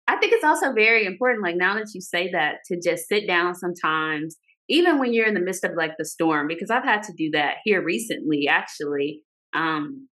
I 0.08 0.16
think 0.16 0.32
it's 0.32 0.46
also 0.46 0.72
very 0.72 1.06
important, 1.06 1.44
like 1.44 1.58
now 1.58 1.74
that 1.74 1.88
you 1.94 2.00
say 2.00 2.32
that, 2.32 2.60
to 2.68 2.80
just 2.80 3.10
sit 3.10 3.28
down 3.28 3.54
sometimes, 3.54 4.38
even 4.70 4.98
when 4.98 5.14
you're 5.14 5.28
in 5.28 5.34
the 5.34 5.42
midst 5.42 5.66
of 5.66 5.72
like 5.76 5.92
the 5.98 6.06
storm, 6.06 6.48
because 6.48 6.72
I've 6.72 6.86
had 6.86 7.04
to 7.04 7.14
do 7.18 7.32
that 7.34 7.56
here 7.66 7.84
recently, 7.84 8.48
actually. 8.50 9.24
Um, 9.54 10.08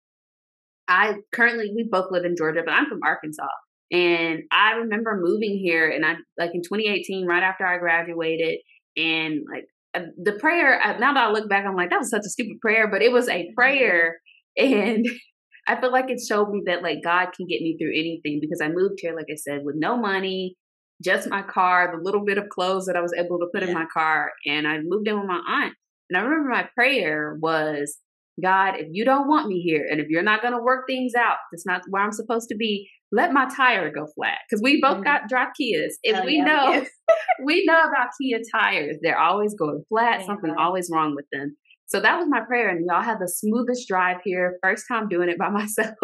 I 0.87 1.14
currently, 1.33 1.73
we 1.75 1.88
both 1.90 2.12
live 2.12 2.25
in 2.25 2.37
Georgia, 2.37 2.61
but 2.64 2.73
I'm 2.73 2.87
from 2.87 3.00
Arkansas. 3.04 3.42
And 3.90 4.44
I 4.52 4.75
remember 4.75 5.21
moving 5.21 5.59
here 5.59 5.90
and 5.90 6.06
I, 6.06 6.14
like 6.38 6.52
in 6.54 6.62
2018, 6.62 7.26
right 7.26 7.42
after 7.42 7.66
I 7.66 7.78
graduated, 7.78 8.61
and 8.97 9.40
like 9.52 9.64
uh, 9.94 10.06
the 10.23 10.35
prayer, 10.35 10.80
uh, 10.80 10.99
now 10.99 11.14
that 11.14 11.28
I 11.28 11.33
look 11.33 11.49
back, 11.49 11.64
I'm 11.66 11.75
like, 11.75 11.90
that 11.90 11.99
was 11.99 12.11
such 12.11 12.23
a 12.25 12.30
stupid 12.30 12.61
prayer, 12.61 12.88
but 12.88 13.02
it 13.02 13.11
was 13.11 13.28
a 13.28 13.50
prayer. 13.56 14.18
And 14.56 15.04
I 15.66 15.80
feel 15.80 15.92
like 15.92 16.11
it 16.11 16.21
showed 16.21 16.50
me 16.50 16.62
that 16.66 16.83
like 16.83 17.02
God 17.02 17.28
can 17.37 17.47
get 17.47 17.62
me 17.62 17.76
through 17.78 17.92
anything 17.92 18.38
because 18.40 18.61
I 18.61 18.68
moved 18.68 18.99
here, 19.00 19.14
like 19.16 19.28
I 19.30 19.37
said, 19.37 19.61
with 19.64 19.76
no 19.76 19.97
money, 19.97 20.56
just 21.02 21.28
my 21.28 21.42
car, 21.42 21.90
the 21.97 22.02
little 22.02 22.25
bit 22.25 22.38
of 22.38 22.49
clothes 22.50 22.87
that 22.87 22.97
I 22.97 23.00
was 23.00 23.14
able 23.14 23.38
to 23.38 23.47
put 23.52 23.62
in 23.62 23.73
my 23.73 23.87
car, 23.92 24.33
and 24.47 24.66
I 24.68 24.78
moved 24.83 25.09
in 25.09 25.18
with 25.18 25.26
my 25.26 25.40
aunt. 25.47 25.75
And 26.11 26.18
I 26.18 26.21
remember 26.21 26.50
my 26.50 26.68
prayer 26.75 27.37
was, 27.40 27.99
God, 28.42 28.75
if 28.76 28.88
you 28.90 29.04
don't 29.04 29.28
want 29.28 29.49
me 29.49 29.61
here, 29.61 29.87
and 29.90 30.00
if 30.00 30.09
you're 30.09 30.23
not 30.23 30.42
going 30.42 30.54
to 30.54 30.62
work 30.62 30.85
things 30.87 31.12
out, 31.14 31.37
that's 31.50 31.66
not 31.66 31.83
where 31.88 32.02
I'm 32.02 32.12
supposed 32.12 32.49
to 32.50 32.56
be. 32.56 32.88
Let 33.11 33.33
my 33.33 33.49
tire 33.56 33.90
go 33.92 34.06
flat 34.14 34.38
because 34.49 34.61
we 34.62 34.80
both 34.80 34.99
Mhm. 34.99 35.04
got 35.04 35.28
drive 35.28 35.49
Kias, 35.61 35.94
and 36.04 36.16
Oh, 36.18 36.25
we 36.25 36.37
yeah, 36.37 36.44
know 36.44 36.73
yeah. 36.73 36.85
we 37.44 37.64
know 37.64 37.80
about 37.88 38.09
Kia 38.21 38.40
tires. 38.52 38.97
They're 39.00 39.18
always 39.18 39.54
going 39.54 39.85
flat. 39.88 40.21
They 40.21 40.26
something 40.26 40.54
always 40.59 40.90
wrong 40.92 41.14
with 41.14 41.26
them. 41.33 41.56
So 41.86 42.00
that 42.00 42.18
was 42.18 42.26
my 42.28 42.40
prayer, 42.40 42.68
and 42.68 42.84
y'all 42.86 43.02
had 43.02 43.18
the 43.20 43.28
smoothest 43.28 43.87
drive 43.88 44.18
here. 44.24 44.59
First 44.62 44.87
time 44.88 45.09
doing 45.09 45.28
it 45.28 45.38
by 45.38 45.48
myself, 45.50 45.96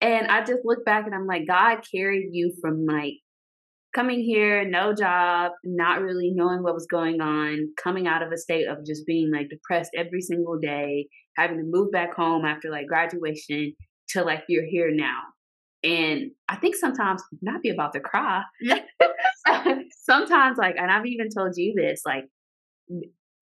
and 0.00 0.26
I 0.26 0.44
just 0.44 0.62
look 0.64 0.84
back 0.84 1.06
and 1.06 1.14
I'm 1.14 1.26
like, 1.26 1.46
God 1.46 1.78
carried 1.90 2.30
you 2.32 2.52
from 2.60 2.86
like 2.86 3.14
coming 3.94 4.20
here, 4.20 4.68
no 4.68 4.94
job, 4.94 5.52
not 5.64 6.00
really 6.00 6.32
knowing 6.34 6.62
what 6.62 6.74
was 6.74 6.86
going 6.86 7.20
on, 7.20 7.68
coming 7.82 8.06
out 8.06 8.22
of 8.22 8.32
a 8.32 8.36
state 8.36 8.66
of 8.66 8.84
just 8.84 9.06
being 9.06 9.30
like 9.30 9.48
depressed 9.48 9.90
every 9.96 10.20
single 10.20 10.58
day, 10.58 11.06
having 11.36 11.58
to 11.58 11.64
move 11.64 11.92
back 11.92 12.14
home 12.14 12.44
after 12.44 12.70
like 12.70 12.86
graduation 12.86 13.74
to 14.08 14.24
like 14.24 14.42
you're 14.48 14.66
here 14.66 14.90
now. 14.90 15.20
And 15.84 16.30
I 16.48 16.56
think 16.56 16.74
sometimes 16.74 17.22
not 17.40 17.62
be 17.62 17.70
about 17.70 17.92
to 17.92 18.00
cry. 18.00 18.42
sometimes 20.04 20.58
like 20.58 20.76
and 20.78 20.90
I've 20.90 21.06
even 21.06 21.28
told 21.28 21.52
you 21.56 21.74
this, 21.76 22.02
like 22.04 22.24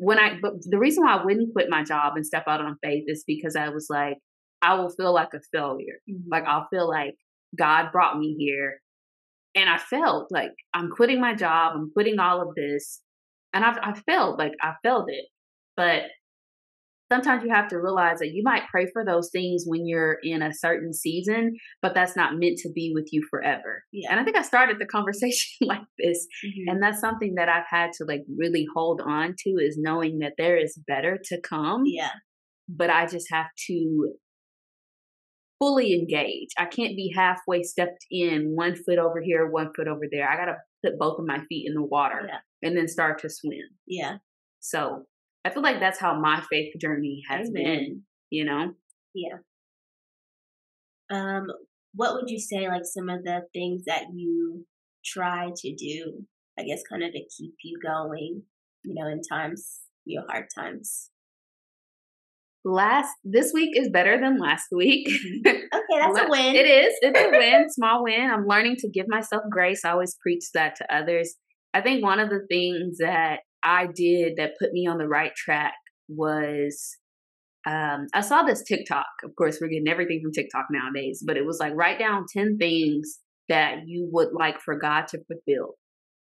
when 0.01 0.19
I 0.19 0.39
but 0.41 0.55
the 0.63 0.79
reason 0.79 1.05
why 1.05 1.17
I 1.17 1.25
wouldn't 1.25 1.53
quit 1.53 1.69
my 1.69 1.85
job 1.85 2.15
and 2.17 2.25
step 2.25 2.45
out 2.47 2.63
on 2.63 2.79
faith 2.83 3.05
is 3.07 3.23
because 3.27 3.55
I 3.55 3.69
was 3.69 3.89
like, 3.91 4.17
I 4.63 4.75
will 4.75 4.89
feel 4.89 5.13
like 5.13 5.35
a 5.35 5.41
failure. 5.53 5.99
Mm-hmm. 6.11 6.31
Like 6.31 6.45
I'll 6.45 6.67
feel 6.71 6.89
like 6.89 7.15
God 7.57 7.93
brought 7.93 8.19
me 8.19 8.35
here. 8.39 8.81
And 9.55 9.69
I 9.69 9.77
felt 9.77 10.29
like 10.31 10.53
I'm 10.73 10.91
quitting 10.91 11.21
my 11.21 11.35
job, 11.35 11.75
I'm 11.77 11.91
quitting 11.93 12.19
all 12.19 12.41
of 12.41 12.55
this. 12.55 13.03
And 13.53 13.63
I've 13.63 13.77
I 13.83 13.93
felt 14.11 14.39
like 14.39 14.53
I 14.63 14.73
felt 14.83 15.05
it. 15.09 15.27
But 15.77 16.05
sometimes 17.13 17.43
you 17.45 17.51
have 17.53 17.69
to 17.69 17.77
realize 17.79 18.19
that 18.21 18.33
you 18.33 18.43
might 18.45 18.69
pray 18.71 18.87
for 18.93 19.05
those 19.05 19.31
things 19.33 19.65
when 19.67 19.87
you're 19.87 20.19
in 20.23 20.43
a 20.43 20.55
certain 20.55 20.93
season, 20.93 21.57
but 21.83 21.95
that's 21.95 22.17
not 22.17 22.37
meant 22.39 22.59
to 22.59 22.71
be 22.73 22.93
with 22.95 23.09
you 23.13 23.23
forever. 23.31 23.83
Yeah. 23.93 24.11
And 24.11 24.21
I 24.21 24.25
think 24.25 24.37
I 24.37 24.43
started 24.43 24.79
the 24.79 24.87
conversation 24.97 25.67
like 25.67 25.83
this. 25.99 26.27
Mhm. 26.45 26.73
And 26.73 26.83
that's 26.83 27.01
something 27.01 27.35
that 27.35 27.49
I've 27.49 27.67
had 27.69 27.93
to 27.95 28.05
like 28.05 28.23
really 28.37 28.67
hold 28.75 29.01
on 29.05 29.35
to 29.45 29.51
is 29.51 29.77
knowing 29.79 30.19
that 30.21 30.35
there 30.39 30.57
is 30.57 30.79
better 30.87 31.19
to 31.25 31.41
come 31.41 31.83
yeah. 31.87 32.11
but 32.69 32.91
I 32.91 33.07
just 33.07 33.27
have 33.31 33.49
to 33.69 34.15
fully 35.59 35.93
engage. 35.95 36.49
I 36.59 36.65
can't 36.65 36.97
be 36.97 37.13
halfway 37.15 37.63
stepped 37.63 38.07
in, 38.11 38.53
one 38.55 38.77
foot 38.77 38.99
over 38.99 39.21
here, 39.21 39.47
one 39.51 39.73
foot 39.77 39.89
over 39.89 40.05
there. 40.11 40.29
I 40.31 40.37
got 40.37 40.47
to 40.47 40.57
put 40.85 40.99
both 40.99 41.19
of 41.19 41.27
my 41.27 41.41
feet 41.49 41.67
in 41.67 41.75
the 41.75 41.83
water 41.83 42.27
Yeah. 42.27 42.39
and 42.67 42.77
then 42.77 42.89
start 42.89 43.21
to 43.23 43.29
swim. 43.29 43.59
Yeah. 43.87 44.19
So 44.61 45.05
I 45.45 45.51
feel 45.51 45.63
like 45.63 45.81
that's 45.81 45.99
how 45.99 46.19
my 46.19 46.43
faith 46.51 46.75
journey 46.81 47.23
has 47.29 47.49
Amen. 47.49 47.65
been, 47.65 48.03
you 48.31 48.45
know? 48.45 48.73
Yeah. 49.15 49.39
Um, 51.11 51.47
what 51.95 52.15
would 52.15 52.29
you 52.29 52.39
say 52.39 52.69
like 52.69 52.85
some 52.85 53.09
of 53.09 53.25
the 53.25 53.43
things 53.53 53.85
that 53.87 54.05
you 54.15 54.67
try 55.05 55.51
to 55.55 55.75
do, 55.75 56.25
I 56.59 56.65
guess 56.65 56.83
kind 56.89 57.03
of 57.03 57.13
to 57.13 57.21
keep 57.37 57.55
you 57.65 57.79
going, 57.83 58.43
you 58.85 58.95
know, 58.95 59.09
in 59.09 59.21
times, 59.23 59.79
you 60.05 60.21
know, 60.21 60.27
hard 60.29 60.47
times? 60.57 61.11
Last, 62.63 63.09
this 63.25 63.53
week 63.55 63.71
is 63.75 63.89
better 63.89 64.21
than 64.21 64.39
last 64.39 64.67
week. 64.71 65.09
Okay, 65.09 65.63
that's 65.73 66.21
a 66.21 66.27
win. 66.29 66.55
It 66.55 66.67
is. 66.67 66.95
It's 67.01 67.19
a 67.19 67.31
win, 67.31 67.67
small 67.71 68.05
win. 68.05 68.31
I'm 68.31 68.47
learning 68.47 68.77
to 68.81 68.91
give 68.91 69.07
myself 69.09 69.43
grace. 69.51 69.85
I 69.85 69.93
always 69.93 70.17
preach 70.23 70.45
that 70.53 70.77
to 70.77 70.95
others. 70.95 71.37
I 71.73 71.81
think 71.81 72.05
one 72.05 72.21
of 72.21 72.29
the 72.29 72.47
things 72.51 72.99
that 72.99 73.41
I 73.63 73.87
did 73.95 74.37
that 74.37 74.59
put 74.59 74.73
me 74.73 74.87
on 74.87 74.99
the 74.99 75.09
right 75.09 75.35
track 75.35 75.75
was 76.09 76.97
um, 77.67 78.07
I 78.15 78.23
saw 78.23 78.43
this 78.43 78.63
TikTok. 78.63 79.07
Of 79.23 79.37
course, 79.37 79.59
we're 79.61 79.69
getting 79.69 79.89
everything 79.89 80.21
from 80.23 80.33
TikTok 80.33 80.67
nowadays, 80.71 81.23
but 81.27 81.37
it 81.37 81.45
was 81.45 81.59
like 81.61 81.75
write 81.75 81.99
down 81.99 82.25
10 82.33 82.57
things 82.59 83.19
that 83.49 83.87
you 83.87 84.09
would 84.13 84.29
like 84.33 84.61
for 84.61 84.79
God 84.79 85.09
to 85.09 85.19
fulfill. 85.25 85.75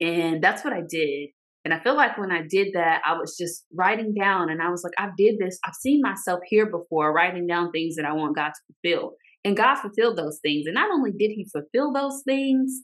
And 0.02 0.44
that's 0.44 0.64
what 0.64 0.74
I 0.74 0.82
did. 0.90 1.30
And 1.66 1.74
I 1.74 1.80
feel 1.82 1.96
like 1.96 2.18
when 2.18 2.32
I 2.32 2.42
did 2.50 2.70
that, 2.74 3.02
I 3.06 3.18
was 3.18 3.36
just 3.38 3.66
writing 3.76 4.14
down 4.20 4.50
and 4.50 4.62
I 4.62 4.70
was 4.70 4.84
like, 4.84 4.94
I 4.98 5.10
did 5.18 5.36
this. 5.40 5.60
I've 5.66 5.76
seen 5.76 6.02
myself 6.02 6.40
here 6.48 6.66
before, 6.66 7.14
writing 7.14 7.46
down 7.46 7.72
things 7.72 7.96
that 7.98 8.06
I 8.06 8.14
want 8.14 8.36
God 8.36 8.50
to 8.50 8.74
fulfill. 8.82 9.12
And 9.44 9.58
God 9.58 9.76
fulfilled 9.76 10.18
those 10.18 10.40
things. 10.42 10.66
And 10.66 10.76
not 10.76 10.90
only 10.90 11.12
did 11.12 11.32
He 11.32 11.46
fulfill 11.52 11.92
those 11.92 12.22
things, 12.26 12.82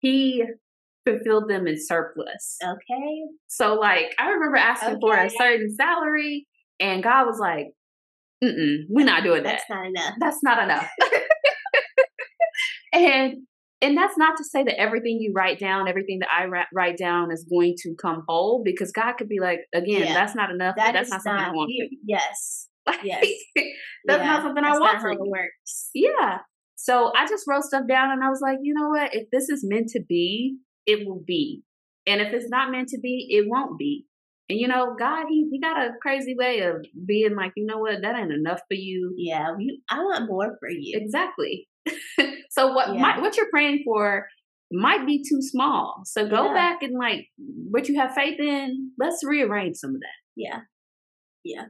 He 0.00 0.44
fulfilled 1.06 1.48
them 1.48 1.66
in 1.66 1.76
surplus. 1.78 2.56
Okay. 2.62 3.22
So, 3.48 3.74
like, 3.74 4.14
I 4.18 4.30
remember 4.30 4.56
asking 4.56 4.98
for 5.00 5.16
a 5.16 5.30
certain 5.30 5.74
salary, 5.74 6.46
and 6.80 7.02
God 7.02 7.26
was 7.26 7.38
like, 7.38 7.66
Mm-mm, 8.42 8.84
we're 8.90 9.06
not 9.06 9.22
doing 9.22 9.42
that 9.44 9.60
That's 9.68 9.70
not 9.70 9.86
enough. 9.86 10.14
that's 10.20 10.42
not 10.42 10.62
enough. 10.62 10.88
and 12.92 13.34
and 13.80 13.96
that's 13.98 14.16
not 14.16 14.36
to 14.38 14.44
say 14.44 14.62
that 14.64 14.78
everything 14.80 15.18
you 15.20 15.32
write 15.34 15.58
down, 15.58 15.88
everything 15.88 16.20
that 16.20 16.28
I 16.32 16.46
ra- 16.46 16.64
write 16.72 16.96
down 16.96 17.30
is 17.30 17.44
going 17.50 17.74
to 17.82 17.94
come 18.00 18.22
whole 18.26 18.62
because 18.64 18.92
God 18.92 19.14
could 19.18 19.28
be 19.28 19.40
like, 19.40 19.60
again, 19.74 20.02
Yeah. 20.06 20.14
that's 20.14 20.34
not 20.34 20.50
enough. 20.50 20.74
That 20.76 20.92
that's 20.92 21.10
not 21.10 21.22
something 21.22 21.44
I 21.44 21.50
want. 21.50 21.70
you. 21.70 21.88
Yes. 22.06 22.68
Like, 22.86 23.00
Yes. 23.02 23.24
that's 24.04 24.20
Yeah, 24.20 24.26
not 24.26 24.42
something 24.42 24.62
I 24.62 24.72
want 24.72 24.82
not 24.82 25.00
how 25.00 25.14
works. 25.18 25.88
Yeah. 25.94 26.38
So 26.76 27.12
I 27.16 27.26
just 27.26 27.44
wrote 27.48 27.64
stuff 27.64 27.84
down 27.88 28.10
and 28.10 28.22
I 28.22 28.28
was 28.28 28.40
like, 28.42 28.58
you 28.62 28.74
know 28.74 28.90
what? 28.90 29.14
If 29.14 29.30
this 29.32 29.48
is 29.48 29.64
meant 29.66 29.88
to 29.94 30.02
be, 30.06 30.58
it 30.86 31.06
will 31.06 31.22
be. 31.26 31.62
And 32.06 32.20
if 32.20 32.32
it's 32.32 32.50
not 32.50 32.70
meant 32.70 32.88
to 32.88 33.00
be, 33.00 33.28
it 33.30 33.46
won't 33.48 33.78
be. 33.78 34.06
And 34.48 34.58
you 34.58 34.68
know, 34.68 34.94
God, 34.98 35.24
he, 35.30 35.48
he 35.50 35.58
got 35.60 35.80
a 35.80 35.92
crazy 36.02 36.34
way 36.38 36.60
of 36.60 36.84
being 37.06 37.34
like, 37.34 37.52
you 37.56 37.64
know 37.64 37.78
what? 37.78 38.02
That 38.02 38.14
ain't 38.16 38.32
enough 38.32 38.60
for 38.68 38.74
you. 38.74 39.14
Yeah. 39.16 39.54
You, 39.58 39.78
I 39.90 39.98
want 40.00 40.28
more 40.28 40.56
for 40.60 40.68
you. 40.68 40.98
Exactly. 41.00 41.66
so 42.50 42.72
what 42.72 42.94
Yeah. 42.94 43.00
might, 43.00 43.20
what 43.22 43.36
you're 43.36 43.50
praying 43.50 43.82
for 43.84 44.26
might 44.70 45.06
be 45.06 45.24
too 45.26 45.40
small. 45.40 46.02
So 46.04 46.28
go 46.28 46.46
Yeah. 46.46 46.54
back 46.54 46.82
and 46.82 46.92
like 46.98 47.26
what 47.70 47.88
you 47.88 47.98
have 47.98 48.12
faith 48.14 48.38
in. 48.38 48.92
Let's 48.98 49.24
rearrange 49.24 49.76
some 49.76 49.94
of 49.94 50.00
that. 50.00 50.18
Yeah. 50.36 50.60
Yeah. 51.42 51.64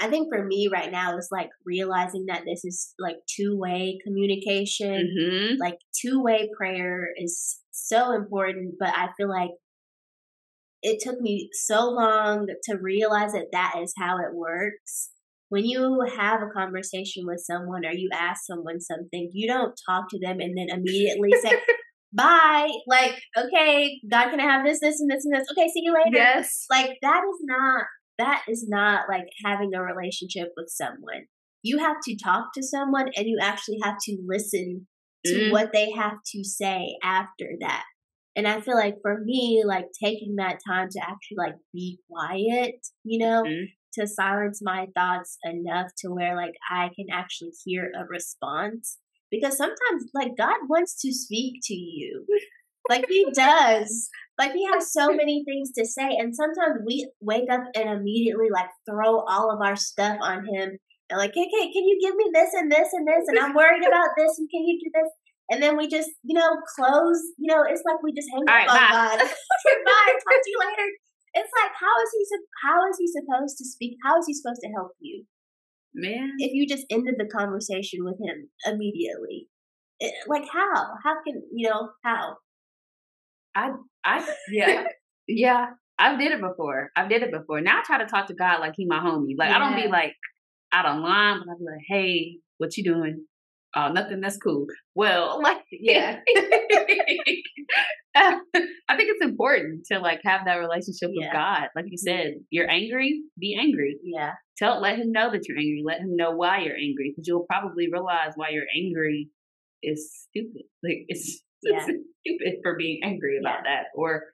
I 0.00 0.08
think 0.08 0.28
for 0.34 0.44
me 0.44 0.68
right 0.72 0.90
now 0.90 1.16
is 1.16 1.28
like 1.30 1.50
realizing 1.64 2.26
that 2.26 2.42
this 2.46 2.64
is 2.64 2.94
like 2.98 3.16
two 3.28 3.58
way 3.58 3.98
communication. 4.04 5.14
hmm 5.18 5.54
Like 5.60 5.78
two 6.00 6.22
way 6.22 6.48
prayer 6.56 7.08
is 7.16 7.58
so 7.72 8.12
important, 8.12 8.74
but 8.78 8.90
I 8.90 9.08
feel 9.16 9.28
like 9.28 9.50
it 10.82 11.00
took 11.00 11.20
me 11.20 11.48
so 11.52 11.88
long 11.90 12.46
to 12.64 12.76
realize 12.76 13.32
that 13.32 13.48
that 13.52 13.74
is 13.82 13.94
how 13.98 14.18
it 14.18 14.34
works. 14.34 15.10
When 15.48 15.64
you 15.64 16.04
have 16.16 16.40
a 16.42 16.50
conversation 16.52 17.24
with 17.26 17.40
someone 17.44 17.84
or 17.84 17.92
you 17.92 18.08
ask 18.12 18.42
someone 18.46 18.80
something, 18.80 19.30
you 19.32 19.46
don't 19.46 19.74
talk 19.88 20.06
to 20.10 20.18
them 20.18 20.40
and 20.40 20.56
then 20.56 20.76
immediately 20.76 21.30
say, 21.40 21.52
bye. 22.12 22.70
Like, 22.86 23.20
okay, 23.36 24.00
God 24.10 24.30
can 24.30 24.40
I 24.40 24.44
have 24.44 24.64
this, 24.64 24.80
this, 24.80 25.00
and 25.00 25.10
this, 25.10 25.24
and 25.24 25.34
this. 25.34 25.46
Okay, 25.52 25.68
see 25.68 25.82
you 25.84 25.92
later 25.92 26.16
Yes. 26.16 26.66
like 26.70 26.96
that 27.02 27.22
is 27.28 27.40
not 27.42 27.84
that 28.18 28.42
is 28.48 28.66
not 28.68 29.08
like 29.08 29.26
having 29.44 29.74
a 29.74 29.82
relationship 29.82 30.48
with 30.56 30.68
someone 30.68 31.26
you 31.62 31.78
have 31.78 31.96
to 32.04 32.16
talk 32.16 32.46
to 32.54 32.62
someone 32.62 33.08
and 33.16 33.26
you 33.26 33.38
actually 33.40 33.78
have 33.82 33.96
to 34.02 34.18
listen 34.26 34.86
to 35.26 35.36
Mm. 35.36 35.50
what 35.50 35.72
they 35.72 35.90
have 35.92 36.18
to 36.32 36.44
say 36.44 36.96
after 37.02 37.48
that. 37.60 37.84
And 38.34 38.48
i 38.48 38.60
feel 38.60 38.76
like 38.76 38.96
for 39.02 39.20
me 39.20 39.62
like 39.66 39.86
taking 40.02 40.36
that 40.36 40.58
time 40.66 40.88
to 40.90 41.00
actually 41.00 41.36
like 41.36 41.56
be 41.72 41.98
quiet 42.10 42.76
you 43.04 43.18
know 43.18 43.42
Mhm. 43.44 43.66
to 43.94 44.06
silence 44.06 44.60
my 44.62 44.86
thoughts 44.94 45.36
enough 45.44 45.88
to 45.98 46.08
where 46.08 46.34
like 46.34 46.54
i 46.70 46.88
can 46.96 47.06
actually 47.12 47.52
hear 47.64 47.92
a 47.94 48.04
response. 48.06 48.98
Because 49.30 49.56
sometimes 49.56 50.10
like 50.14 50.36
god 50.36 50.60
wants 50.68 51.00
to 51.02 51.12
speak 51.12 51.60
to 51.64 51.74
you. 51.74 52.26
Like 52.88 53.06
he 53.08 53.26
does. 53.34 54.08
Like 54.38 54.52
he 54.52 54.64
has 54.72 54.92
so 54.92 55.12
many 55.22 55.44
things 55.44 55.72
to 55.72 55.84
say. 55.86 56.08
And 56.18 56.34
sometimes 56.34 56.80
we 56.86 57.10
wake 57.20 57.50
up 57.50 57.64
and 57.74 57.88
immediately 57.90 58.48
like 58.50 58.68
throw 58.88 59.20
all 59.20 59.50
of 59.50 59.60
our 59.60 59.76
stuff 59.76 60.18
on 60.20 60.46
him 60.46 60.78
and 61.10 61.18
like 61.18 61.30
okay 61.30 61.66
can 61.72 61.84
you 61.84 61.98
give 62.00 62.14
me 62.16 62.26
this 62.32 62.50
and 62.54 62.70
this 62.70 62.88
and 62.92 63.06
this 63.06 63.24
and 63.28 63.38
i'm 63.38 63.54
worried 63.54 63.84
about 63.86 64.10
this 64.18 64.38
and 64.38 64.48
can 64.50 64.62
you 64.66 64.78
do 64.78 64.90
this 64.92 65.10
and 65.50 65.62
then 65.62 65.76
we 65.76 65.88
just 65.88 66.10
you 66.22 66.34
know 66.38 66.56
close 66.76 67.20
you 67.38 67.48
know 67.50 67.62
it's 67.62 67.82
like 67.86 68.02
we 68.02 68.12
just 68.12 68.28
hang 68.30 68.44
All 68.46 68.54
up 68.54 68.66
right, 68.66 68.68
on 68.68 68.76
bye. 68.76 68.90
god 68.90 69.18
bye 69.86 70.12
talk 70.12 70.40
to 70.42 70.50
you 70.50 70.58
later 70.60 70.88
it's 71.34 71.52
like 71.62 71.72
how 71.78 71.94
is 72.02 72.10
he 72.12 72.22
how 72.64 72.78
is 72.90 72.96
he 72.98 73.06
supposed 73.08 73.58
to 73.58 73.64
speak 73.64 73.96
how 74.04 74.18
is 74.18 74.26
he 74.26 74.34
supposed 74.34 74.60
to 74.62 74.70
help 74.74 74.92
you 75.00 75.24
Man. 75.94 76.32
if 76.38 76.52
you 76.52 76.66
just 76.66 76.86
ended 76.90 77.16
the 77.18 77.28
conversation 77.28 78.04
with 78.04 78.16
him 78.16 78.48
immediately 78.64 79.48
it, 80.00 80.14
like 80.26 80.44
how 80.52 80.96
how 81.04 81.14
can 81.24 81.42
you 81.52 81.68
know 81.68 81.90
how 82.04 82.36
I 83.54 83.72
I 84.04 84.26
yeah. 84.50 84.84
yeah. 85.28 85.66
I've 85.98 86.18
did 86.18 86.32
it 86.32 86.40
before. 86.40 86.90
I've 86.96 87.08
did 87.08 87.22
it 87.22 87.30
before. 87.30 87.60
Now 87.60 87.78
I 87.78 87.82
try 87.84 87.98
to 87.98 88.06
talk 88.06 88.26
to 88.26 88.34
God 88.34 88.60
like 88.60 88.72
he 88.76 88.86
my 88.86 88.98
homie. 88.98 89.36
Like 89.38 89.50
I 89.50 89.58
don't 89.58 89.76
be 89.76 89.88
like 89.88 90.14
out 90.72 90.86
of 90.86 91.02
line, 91.02 91.40
but 91.44 91.52
I 91.52 91.54
be 91.58 91.64
like, 91.64 91.84
hey, 91.88 92.38
what 92.58 92.76
you 92.76 92.84
doing? 92.84 93.24
Oh, 93.74 93.88
nothing. 93.90 94.20
That's 94.20 94.36
cool. 94.36 94.66
Well, 94.94 95.40
like 95.42 95.62
Yeah. 95.70 96.20
I 98.14 98.96
think 98.96 99.08
it's 99.10 99.24
important 99.24 99.86
to 99.90 99.98
like 99.98 100.20
have 100.24 100.42
that 100.44 100.56
relationship 100.56 101.10
with 101.14 101.32
God. 101.32 101.68
Like 101.74 101.86
you 101.88 101.96
said, 101.96 102.26
mm-hmm. 102.26 102.40
you're 102.50 102.70
angry, 102.70 103.22
be 103.38 103.56
angry. 103.58 103.96
yeah 104.02 104.32
Tell 104.58 104.80
let 104.80 104.98
him 104.98 105.12
know 105.12 105.30
that 105.32 105.48
you're 105.48 105.56
angry. 105.56 105.82
Let 105.84 106.00
him 106.00 106.14
know 106.16 106.32
why 106.32 106.58
you're 106.58 106.76
angry. 106.76 107.10
Because 107.10 107.26
you'll 107.26 107.46
probably 107.48 107.88
realize 107.90 108.32
why 108.36 108.50
you're 108.50 108.66
angry 108.76 109.30
is 109.82 110.26
stupid. 110.28 110.62
Like 110.82 111.04
it's, 111.08 111.42
Yeah. 111.64 111.76
it's 111.76 111.84
stupid 111.84 112.58
for 112.62 112.76
being 112.76 113.00
angry 113.04 113.38
about 113.38 113.60
that. 113.64 113.84
Or 113.94 114.24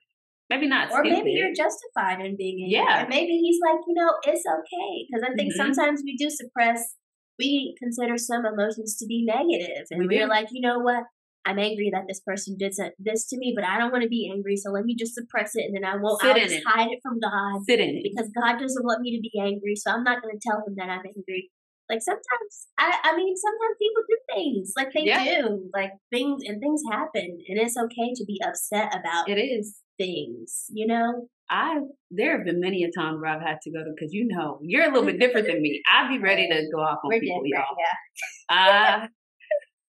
maybe 0.49 0.67
not 0.67 0.91
or 0.91 1.03
stupid. 1.03 1.11
maybe 1.23 1.31
you're 1.31 1.53
justified 1.53 2.19
in 2.25 2.35
being 2.37 2.57
angry. 2.63 2.79
Yeah. 2.79 3.01
And 3.01 3.09
maybe 3.09 3.37
he's 3.37 3.59
like, 3.65 3.79
you 3.87 3.93
know, 3.93 4.11
it's 4.23 4.43
okay. 4.45 4.91
Because 5.07 5.23
I 5.29 5.33
think 5.35 5.53
Mhm. 5.53 5.57
sometimes 5.57 6.01
we 6.03 6.15
do 6.17 6.29
suppress, 6.29 6.95
we 7.37 7.75
consider 7.79 8.17
some 8.17 8.45
emotions 8.45 8.97
to 8.97 9.05
be 9.05 9.23
negative, 9.25 9.85
And 9.91 10.07
We 10.07 10.19
are 10.21 10.27
like, 10.27 10.47
you 10.51 10.61
know 10.61 10.79
what? 10.79 11.03
I'm 11.45 11.57
angry 11.57 11.89
that 11.93 12.03
this 12.07 12.19
person 12.19 12.57
did 12.59 12.73
this 12.99 13.25
to 13.29 13.37
me, 13.37 13.53
but 13.55 13.63
I 13.63 13.79
don't 13.79 13.91
want 13.91 14.03
to 14.03 14.09
be 14.09 14.29
angry. 14.31 14.55
So 14.57 14.71
let 14.71 14.83
me 14.85 14.93
just 14.95 15.13
suppress 15.15 15.51
it 15.55 15.63
and 15.65 15.73
then 15.75 15.85
I 15.85 15.95
won't 15.95 16.19
Sit 16.21 16.29
I'll 16.31 16.35
just 16.35 16.55
it. 16.55 16.63
hide 16.67 16.91
it 16.91 16.99
from 17.01 17.19
God 17.19 17.63
sit 17.65 17.79
in 17.79 17.95
it. 17.95 18.03
because 18.03 18.29
God 18.39 18.59
doesn't 18.59 18.83
want 18.83 19.01
me 19.01 19.15
to 19.15 19.21
be 19.21 19.31
angry. 19.39 19.75
So 19.75 19.89
I'm 19.91 20.03
not 20.03 20.21
going 20.21 20.37
to 20.37 20.41
tell 20.45 20.59
him 20.67 20.75
that 20.75 20.89
I'm 20.89 21.05
angry. 21.05 21.49
Like 21.89 22.01
sometimes, 22.03 22.67
I, 22.77 22.99
I 23.03 23.15
mean, 23.15 23.33
sometimes 23.35 23.75
people 23.81 24.03
do 24.07 24.17
things 24.35 24.73
like 24.77 24.91
they 24.93 25.05
Yeah. 25.05 25.41
do, 25.41 25.71
like 25.73 25.93
things 26.11 26.43
and 26.45 26.59
things 26.61 26.83
happen, 26.91 27.39
and 27.47 27.57
it's 27.57 27.77
okay 27.77 28.13
to 28.13 28.25
be 28.27 28.39
upset 28.45 28.93
about 28.93 29.27
It 29.27 29.39
is. 29.41 29.79
Things, 29.99 30.65
you 30.69 30.87
know? 30.87 31.27
I 31.51 31.79
there 32.11 32.37
have 32.37 32.45
been 32.45 32.59
many 32.59 32.83
a 32.83 32.91
time 32.91 33.19
where 33.19 33.31
I've 33.31 33.41
had 33.41 33.59
to 33.63 33.71
go 33.71 33.79
to 33.79 33.91
because 33.95 34.13
you 34.13 34.27
know 34.27 34.59
you're 34.61 34.83
a 34.85 34.93
little 34.93 35.05
bit 35.05 35.19
different 35.19 35.47
than 35.47 35.61
me. 35.61 35.81
I'd 35.91 36.09
be 36.09 36.19
ready 36.19 36.47
to 36.47 36.67
go 36.73 36.79
off 36.79 36.99
on 37.03 37.09
We're 37.09 37.19
people, 37.19 37.41
y'all. 37.45 37.75
yeah. 37.77 38.55
Uh, 38.55 39.07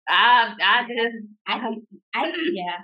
I 0.08 0.54
I 0.62 0.82
just 0.88 1.16
I, 1.46 1.74
I, 2.14 2.32
yeah, 2.52 2.76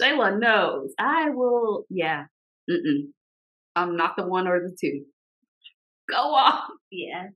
Shayla 0.00 0.38
knows. 0.38 0.92
I 0.98 1.30
will. 1.30 1.84
Yeah. 1.90 2.24
Mm-mm. 2.70 3.08
I'm 3.74 3.96
not 3.96 4.16
the 4.16 4.26
one 4.26 4.46
or 4.46 4.60
the 4.60 4.76
two. 4.80 5.04
Go 6.08 6.16
off. 6.16 6.68
yeah. 6.90 7.28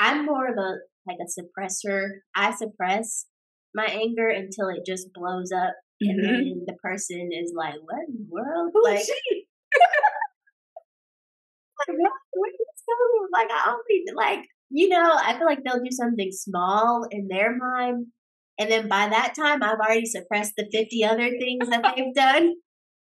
I'm 0.00 0.26
more 0.26 0.48
of 0.48 0.56
a 0.56 0.78
like 1.06 1.18
a 1.20 1.40
suppressor. 1.40 2.08
I 2.34 2.52
suppress 2.54 3.26
my 3.74 3.84
anger 3.84 4.28
until 4.28 4.68
it 4.68 4.84
just 4.86 5.12
blows 5.14 5.52
up, 5.52 5.74
and 6.08 6.18
Mhm. 6.20 6.22
then 6.22 6.64
the 6.66 6.74
person 6.82 7.30
is 7.32 7.52
like, 7.56 7.74
"What 7.82 8.08
in 8.08 8.16
the 8.18 8.26
world?" 8.30 8.70
Who 8.74 8.82
like, 8.84 9.00
is 9.00 9.06
she? 9.30 9.46
like, 11.88 11.98
what? 11.98 12.12
Where 12.32 12.50
is 12.50 12.56
this 12.58 12.84
going? 12.86 13.28
Like, 13.32 13.48
I 13.50 13.70
only 13.72 14.04
like, 14.14 14.46
you 14.70 14.88
know, 14.88 15.16
I 15.22 15.36
feel 15.36 15.46
like 15.46 15.62
they'll 15.64 15.82
do 15.82 15.90
something 15.90 16.30
small 16.32 17.06
in 17.10 17.28
their 17.28 17.56
mind, 17.56 18.06
and 18.58 18.70
then 18.70 18.88
by 18.88 19.08
that 19.08 19.34
time, 19.34 19.62
I've 19.62 19.78
already 19.78 20.06
suppressed 20.06 20.54
the 20.56 20.68
fifty 20.72 21.04
other 21.04 21.30
things 21.30 21.68
that 21.70 21.94
they've 21.96 22.14
done. 22.14 22.54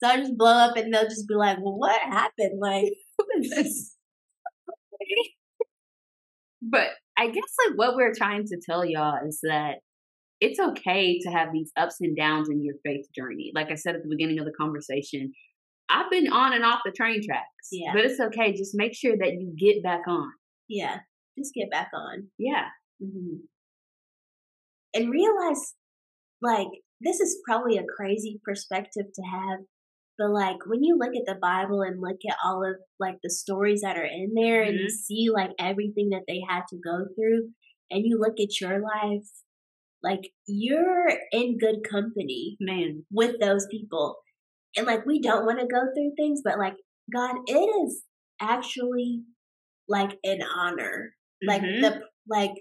So 0.04 0.10
I'll 0.10 0.18
just 0.18 0.38
blow 0.38 0.52
up, 0.54 0.78
and 0.78 0.94
they'll 0.94 1.04
just 1.10 1.28
be 1.28 1.36
like, 1.36 1.58
"Well, 1.62 1.78
what 1.78 2.00
happened?" 2.02 2.60
Like, 2.60 2.94
Who 3.20 3.26
is 3.42 3.50
this? 3.50 3.96
But 6.62 6.90
I 7.18 7.28
guess 7.30 7.44
like 7.68 7.78
what 7.78 7.96
we're 7.96 8.14
trying 8.14 8.46
to 8.48 8.60
tell 8.66 8.86
y'all 8.86 9.26
is 9.28 9.40
that 9.44 9.80
it's 10.42 10.60
okay 10.60 11.20
to 11.20 11.30
have 11.30 11.50
these 11.52 11.72
ups 11.78 11.98
and 12.02 12.16
downs 12.16 12.50
in 12.50 12.64
your 12.64 12.76
faith 12.86 13.06
journey. 13.16 13.52
Like 13.54 13.72
I 13.72 13.76
said 13.76 13.96
at 13.96 14.04
the 14.04 14.10
beginning 14.10 14.40
of 14.40 14.46
the 14.46 14.54
conversation, 14.60 15.34
I've 15.90 16.10
been 16.10 16.32
on 16.32 16.54
and 16.54 16.64
off 16.64 16.80
the 16.86 16.92
train 16.92 17.22
tracks. 17.26 17.68
Yeah. 17.72 17.92
But 17.94 18.06
it's 18.06 18.20
okay. 18.20 18.54
Just 18.54 18.72
make 18.76 18.96
sure 18.96 19.18
that 19.18 19.34
you 19.34 19.54
get 19.58 19.84
back 19.84 20.02
on. 20.08 20.32
yeah, 20.68 21.00
just 21.38 21.54
get 21.54 21.70
back 21.72 21.90
on. 21.94 22.28
Yeah. 22.38 22.68
hmm 23.02 23.38
And 24.94 25.10
realize, 25.12 25.76
like, 26.42 26.68
this 27.02 27.20
is 27.20 27.40
probably 27.48 27.78
a 27.78 27.84
crazy 27.98 28.40
perspective 28.44 29.06
to 29.14 29.22
have, 29.32 29.60
but 30.18 30.32
like 30.32 30.58
when 30.66 30.84
you 30.84 30.98
look 30.98 31.16
at 31.16 31.26
the 31.26 31.40
Bible 31.42 31.82
and 31.82 32.02
look 32.02 32.18
at 32.30 32.36
all 32.44 32.64
of 32.66 32.76
like 33.00 33.16
the 33.24 33.30
stories 33.30 33.82
that 33.82 33.98
are 33.98 34.04
in 34.04 34.34
there 34.36 34.64
and 34.64 34.78
you 34.78 34.90
see 34.90 35.30
like 35.34 35.52
everything 35.58 36.10
that 36.10 36.24
they 36.28 36.42
had 36.48 36.64
to 36.70 36.78
go 36.84 37.06
through, 37.16 37.50
and 37.92 38.06
you 38.06 38.20
look 38.20 38.40
at 38.40 38.60
your 38.60 38.82
life, 38.82 39.28
like 40.04 40.32
you're 40.48 41.12
in 41.32 41.58
good 41.58 41.78
company 41.90 42.58
Man. 42.60 43.06
with 43.12 43.40
those 43.40 43.68
people. 43.70 44.18
And 44.78 44.86
like 44.88 45.06
we 45.06 45.22
don't 45.22 45.46
want 45.46 45.60
to 45.60 45.68
go 45.68 45.82
through 45.94 46.14
things, 46.18 46.42
but 46.44 46.58
like 46.58 46.76
God, 47.14 47.36
it 47.48 47.54
is 47.54 48.04
actually 48.40 49.24
like 49.88 50.18
an 50.24 50.42
honor. 50.44 51.16
Like 51.46 51.62
Mhm. 51.62 51.82
the 51.82 52.02
like 52.28 52.54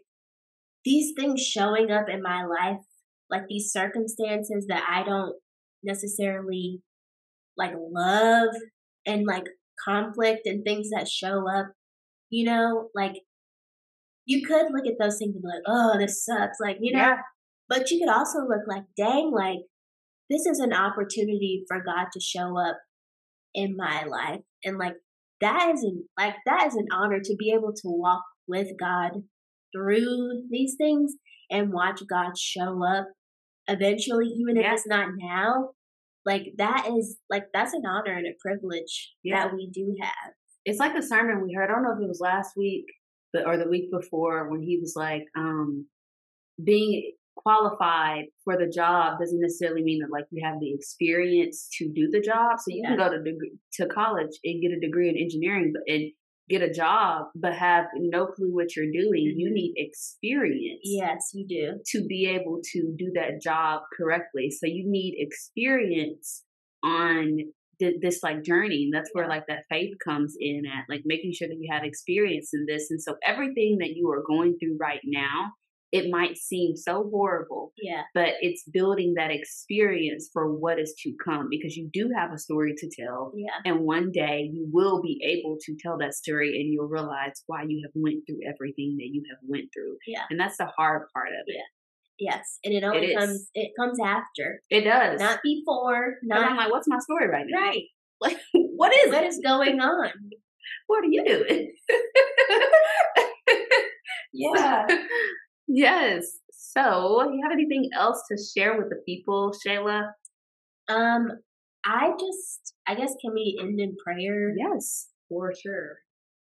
these 0.85 1.12
things 1.18 1.42
showing 1.42 1.90
up 1.90 2.09
in 2.09 2.22
my 2.22 2.44
life, 2.44 2.85
like 3.31 3.46
these 3.48 3.72
circumstances 3.72 4.66
that 4.68 4.85
I 4.88 5.05
don't 5.05 5.37
necessarily 5.83 6.83
like 7.57 7.74
love 7.77 8.55
and 9.07 9.27
like 9.27 9.44
conflict 9.85 10.46
and 10.46 10.64
things 10.64 10.90
that 10.90 11.09
show 11.09 11.48
up, 11.48 11.72
you 12.31 12.44
know, 12.44 12.90
like 12.94 13.14
you 14.29 14.47
could 14.47 14.67
look 14.73 14.87
at 14.87 14.99
those 15.01 15.17
things 15.19 15.35
and 15.35 15.43
be 15.43 15.49
like, 15.49 15.62
oh, 15.67 15.99
this 15.99 16.23
sucks. 16.23 16.59
Like, 16.61 16.77
you 16.81 16.93
know, 16.93 16.99
Yeah. 17.01 17.17
but 17.69 17.91
you 17.91 17.99
could 17.99 18.12
also 18.14 18.41
look 18.41 18.62
like, 18.69 18.85
dang, 18.97 19.33
like 19.35 19.61
this 20.29 20.45
is 20.45 20.61
an 20.61 20.75
opportunity 20.75 21.64
for 21.67 21.83
God 21.83 22.09
to 22.12 22.21
show 22.21 22.59
up 22.59 22.77
in 23.55 23.75
my 23.75 24.05
life. 24.05 24.43
And 24.64 24.77
like 24.77 24.97
that 25.41 25.71
is 25.75 25.83
an 25.83 26.07
like 26.19 26.35
that 26.45 26.67
is 26.67 26.75
an 26.75 26.87
honor 26.93 27.21
to 27.25 27.37
be 27.38 27.53
able 27.53 27.73
to 27.73 27.88
walk 27.88 28.23
with 28.47 28.69
God 28.79 29.12
through 29.75 30.43
these 30.51 30.75
things 30.77 31.14
and 31.51 31.73
watch 31.73 32.03
God 32.09 32.37
show 32.38 32.85
up 32.85 33.07
eventually, 33.67 34.27
even 34.27 34.59
if 34.59 34.67
it's 34.71 34.87
not 34.87 35.09
now. 35.17 35.71
Like 36.27 36.53
that 36.59 36.87
is 36.91 37.17
like 37.31 37.45
that's 37.55 37.73
an 37.73 37.87
honor 37.87 38.12
and 38.12 38.27
a 38.27 38.37
privilege 38.43 39.14
Yeah. 39.23 39.45
that 39.45 39.55
we 39.55 39.71
do 39.73 39.97
have. 40.03 40.33
It's 40.67 40.79
like 40.79 40.95
the 40.95 41.03
sermon 41.03 41.43
we 41.43 41.55
heard. 41.55 41.71
I 41.71 41.73
don't 41.73 41.83
know 41.85 41.93
if 41.97 42.03
it 42.03 42.09
was 42.09 42.21
last 42.21 42.53
week 42.55 42.85
but, 43.33 43.47
or 43.47 43.57
the 43.57 43.69
week 43.69 43.91
before 43.91 44.51
when 44.51 44.62
he 44.62 44.79
was 44.81 44.95
like, 44.97 45.25
um, 45.37 45.87
being 46.62 47.12
qualified 47.37 48.25
for 48.45 48.57
the 48.57 48.69
job 48.69 49.19
doesn't 49.21 49.41
necessarily 49.41 49.83
mean 49.83 50.01
that 50.01 50.11
like 50.11 50.25
you 50.31 50.45
have 50.45 50.59
the 50.61 50.75
experience 50.75 51.69
to 51.79 51.88
do 51.95 52.09
the 52.11 52.21
job. 52.21 52.59
So 52.59 52.64
you 52.69 52.81
yeah. 52.83 52.91
can 52.91 52.99
go 52.99 53.11
to 53.11 53.35
to 53.75 53.95
college 53.95 54.33
and 54.45 54.61
get 54.61 54.73
a 54.73 54.81
degree 54.81 55.09
in 55.09 55.17
engineering, 55.17 55.73
but 55.73 55.83
and 55.93 56.11
get 56.49 56.62
a 56.62 56.73
job, 56.73 57.27
but 57.35 57.55
have 57.55 57.87
no 57.95 58.27
clue 58.27 58.53
what 58.53 58.75
you're 58.75 58.91
doing. 58.91 59.29
Mm-hmm. 59.29 59.38
You 59.38 59.51
need 59.53 59.75
experience. 59.77 60.81
Yes, 60.83 61.31
you 61.35 61.47
do 61.47 61.79
to 61.93 62.07
be 62.07 62.27
able 62.27 62.61
to 62.73 62.95
do 62.97 63.12
that 63.14 63.41
job 63.43 63.83
correctly. 63.97 64.51
So 64.51 64.67
you 64.67 64.85
need 64.87 65.17
experience 65.19 66.43
on 66.83 67.38
this 67.79 68.23
like 68.23 68.43
journey 68.43 68.85
and 68.85 68.93
that's 68.95 69.11
where 69.12 69.29
like 69.29 69.45
that 69.49 69.64
faith 69.71 69.95
comes 70.05 70.37
in 70.38 70.62
at 70.67 70.85
like 70.88 71.03
making 71.05 71.33
sure 71.33 71.49
that 71.49 71.59
you 71.61 71.69
have 71.73 71.85
experience 71.85 72.51
in 72.53 72.67
this 72.69 72.91
and 72.91 73.01
so 73.01 73.17
everything 73.25 73.79
that 73.79 73.95
you 73.95 74.11
are 74.11 74.23
going 74.27 74.57
through 74.59 74.77
right 74.81 75.01
now 75.05 75.53
it 75.91 76.11
might 76.11 76.37
seem 76.37 76.77
so 76.77 77.09
horrible. 77.11 77.73
Yeah. 77.81 78.03
But 78.14 78.35
it's 78.41 78.64
building 78.71 79.14
that 79.17 79.31
experience 79.31 80.29
for 80.33 80.53
what 80.53 80.79
is 80.79 80.95
to 81.03 81.14
come 81.25 81.49
because 81.51 81.77
you 81.77 81.88
do 81.93 82.11
have 82.17 82.33
a 82.33 82.38
story 82.38 82.75
to 82.77 82.91
tell. 82.91 83.33
Yeah. 83.35 83.53
And 83.64 83.81
one 83.81 84.11
day 84.12 84.51
you 84.53 84.69
will 84.71 85.01
be 85.03 85.19
able 85.25 85.57
to 85.64 85.77
tell 85.81 85.97
that 85.99 86.14
story 86.14 86.61
and 86.61 86.73
you'll 86.73 86.88
realize 86.88 87.43
why 87.47 87.62
you 87.67 87.81
have 87.85 87.93
went 87.95 88.25
through 88.27 88.41
everything 88.47 88.97
that 88.99 89.09
you 89.11 89.23
have 89.31 89.38
went 89.47 89.71
through. 89.75 89.97
Yeah. 90.07 90.25
And 90.31 90.38
that's 90.38 90.59
the 90.59 90.67
hard 90.77 91.07
part 91.14 91.29
of 91.29 91.45
it. 91.47 91.57
Yeah. 91.57 91.62
Yes, 92.18 92.59
and 92.64 92.74
it 92.74 92.83
only 92.83 93.12
it 93.12 93.18
comes 93.18 93.50
it 93.54 93.70
comes 93.78 93.98
after. 94.04 94.61
It 94.70 94.83
does. 94.83 95.20
Not 95.20 95.40
before. 95.42 96.16
Not 96.22 96.50
I'm 96.50 96.57
like, 96.57 96.70
what's 96.70 96.88
my 96.88 96.98
story 96.98 97.28
right 97.28 97.46
now? 97.48 97.61
Right. 97.61 97.85
Like 98.20 98.37
what 98.52 98.92
is 98.96 99.12
what 99.12 99.22
it? 99.22 99.28
is 99.28 99.40
going 99.44 99.78
on? 99.78 100.11
what 100.88 101.04
are 101.04 101.09
you 101.09 101.24
doing? 101.24 101.72
yeah. 104.33 104.87
Yes. 105.68 106.38
So, 106.50 107.31
you 107.31 107.40
have 107.44 107.52
anything 107.52 107.90
else 107.94 108.22
to 108.31 108.37
share 108.37 108.76
with 108.76 108.90
the 108.90 109.00
people, 109.07 109.52
Shayla? 109.64 110.11
Um, 110.88 111.28
I 111.85 112.11
just, 112.18 112.74
I 112.87 112.94
guess, 112.94 113.14
can 113.20 113.33
we 113.35 113.59
end 113.61 113.81
in 113.81 113.96
prayer? 114.04 114.52
Yes, 114.57 115.09
for 115.28 115.52
sure. 115.54 115.98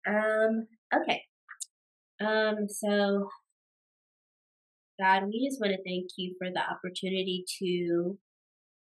Um, 0.06 0.66
okay. 0.94 1.22
Um, 2.20 2.68
so, 2.68 3.28
God, 5.00 5.26
we 5.26 5.46
just 5.48 5.60
want 5.60 5.72
to 5.72 5.82
thank 5.84 6.10
you 6.16 6.34
for 6.38 6.48
the 6.50 6.60
opportunity 6.60 7.44
to 7.60 8.18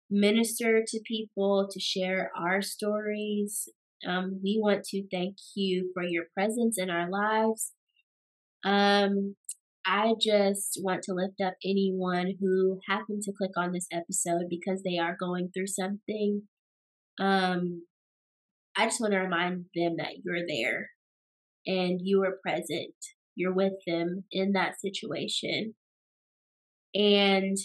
minister 0.10 0.84
to 0.86 1.00
people, 1.06 1.68
to 1.72 1.80
share 1.80 2.32
our 2.36 2.62
stories. 2.62 3.70
Um, 4.08 4.40
we 4.44 4.60
want 4.60 4.84
to 4.86 5.04
thank 5.12 5.38
you 5.56 5.92
for 5.94 6.04
your 6.04 6.26
presence 6.34 6.78
in 6.80 6.90
our 6.90 7.10
lives. 7.10 7.74
Um, 8.66 9.36
I 9.86 10.14
just 10.20 10.80
want 10.82 11.04
to 11.04 11.14
lift 11.14 11.40
up 11.44 11.54
anyone 11.64 12.34
who 12.40 12.80
happened 12.90 13.22
to 13.24 13.34
click 13.38 13.52
on 13.56 13.72
this 13.72 13.88
episode 13.92 14.44
because 14.50 14.82
they 14.84 14.98
are 14.98 15.16
going 15.20 15.50
through 15.54 15.68
something. 15.68 16.44
Um, 17.20 17.84
I 18.76 18.86
just 18.86 19.02
want 19.02 19.14
to 19.14 19.20
remind 19.20 19.66
them 19.76 19.98
that 19.98 20.24
you're 20.24 20.48
there 20.48 20.90
and 21.68 22.00
you 22.02 22.24
are 22.24 22.40
present. 22.44 22.96
You're 23.36 23.54
with 23.54 23.74
them 23.86 24.24
in 24.32 24.54
that 24.54 24.80
situation. 24.80 25.76
And 26.94 27.58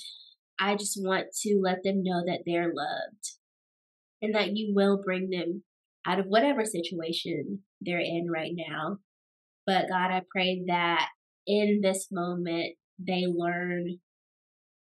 I 0.61 0.77
just 0.77 0.99
want 1.03 1.27
to 1.43 1.61
let 1.63 1.83
them 1.83 2.03
know 2.03 2.23
that 2.27 2.43
they're 2.47 2.73
loved 2.75 3.35
and 4.23 4.35
that 4.35 4.57
you 4.57 4.73
will 4.75 5.03
bring 5.05 5.31
them 5.31 5.63
out 6.07 6.19
of 6.19 6.27
whatever 6.27 6.65
situation 6.65 7.61
they're 7.81 7.99
in 7.99 8.29
right 8.33 8.53
now. 8.55 8.99
But 9.67 9.89
God, 9.89 10.11
I 10.11 10.23
pray 10.31 10.63
that 10.69 11.09
in 11.47 11.81
this 11.83 12.09
moment 12.11 12.75
they 12.99 13.27
learn, 13.27 13.99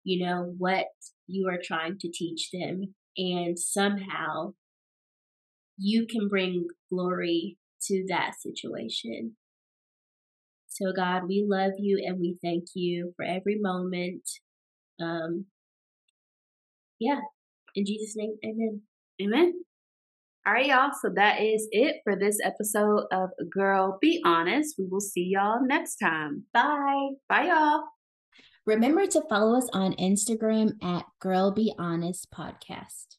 you 0.05 0.25
know, 0.25 0.55
what 0.59 0.87
you 1.27 1.49
are 1.49 1.61
trying 1.63 1.99
to 2.01 2.11
teach 2.13 2.51
them. 2.53 2.95
And 3.17 3.59
somehow 3.59 4.55
you 5.79 6.07
can 6.07 6.29
bring 6.29 6.69
glory 6.93 7.57
to 7.87 8.05
that 8.09 8.35
situation. 8.39 9.37
So, 10.75 10.93
God, 10.93 11.29
we 11.29 11.45
love 11.49 11.73
you 11.79 12.03
and 12.05 12.19
we 12.19 12.37
thank 12.43 12.65
you 12.75 13.13
for 13.17 13.25
every 13.25 13.61
moment. 13.61 14.29
Um, 15.01 15.47
yeah, 16.99 17.21
in 17.77 17.87
Jesus' 17.87 18.17
name, 18.17 18.37
amen. 18.45 18.83
Amen. 19.23 19.55
All 20.45 20.53
right, 20.53 20.67
y'all. 20.67 20.91
So 21.01 21.11
that 21.15 21.41
is 21.41 21.69
it 21.71 22.01
for 22.03 22.17
this 22.17 22.39
episode 22.43 23.05
of 23.13 23.31
Girl 23.51 23.99
Be 24.01 24.21
Honest. 24.27 24.75
We 24.77 24.87
will 24.91 25.01
see 25.01 25.31
y'all 25.33 25.65
next 25.65 25.97
time. 25.97 26.43
Bye. 26.53 27.11
Bye, 27.29 27.47
y'all. 27.47 27.85
Remember 28.67 29.07
to 29.07 29.23
follow 29.29 29.57
us 29.57 29.69
on 29.73 29.93
Instagram 29.95 30.73
at 30.83 31.05
Girl 31.21 31.53
Be 31.53 31.73
Honest 31.79 32.33
Podcast. 32.33 33.17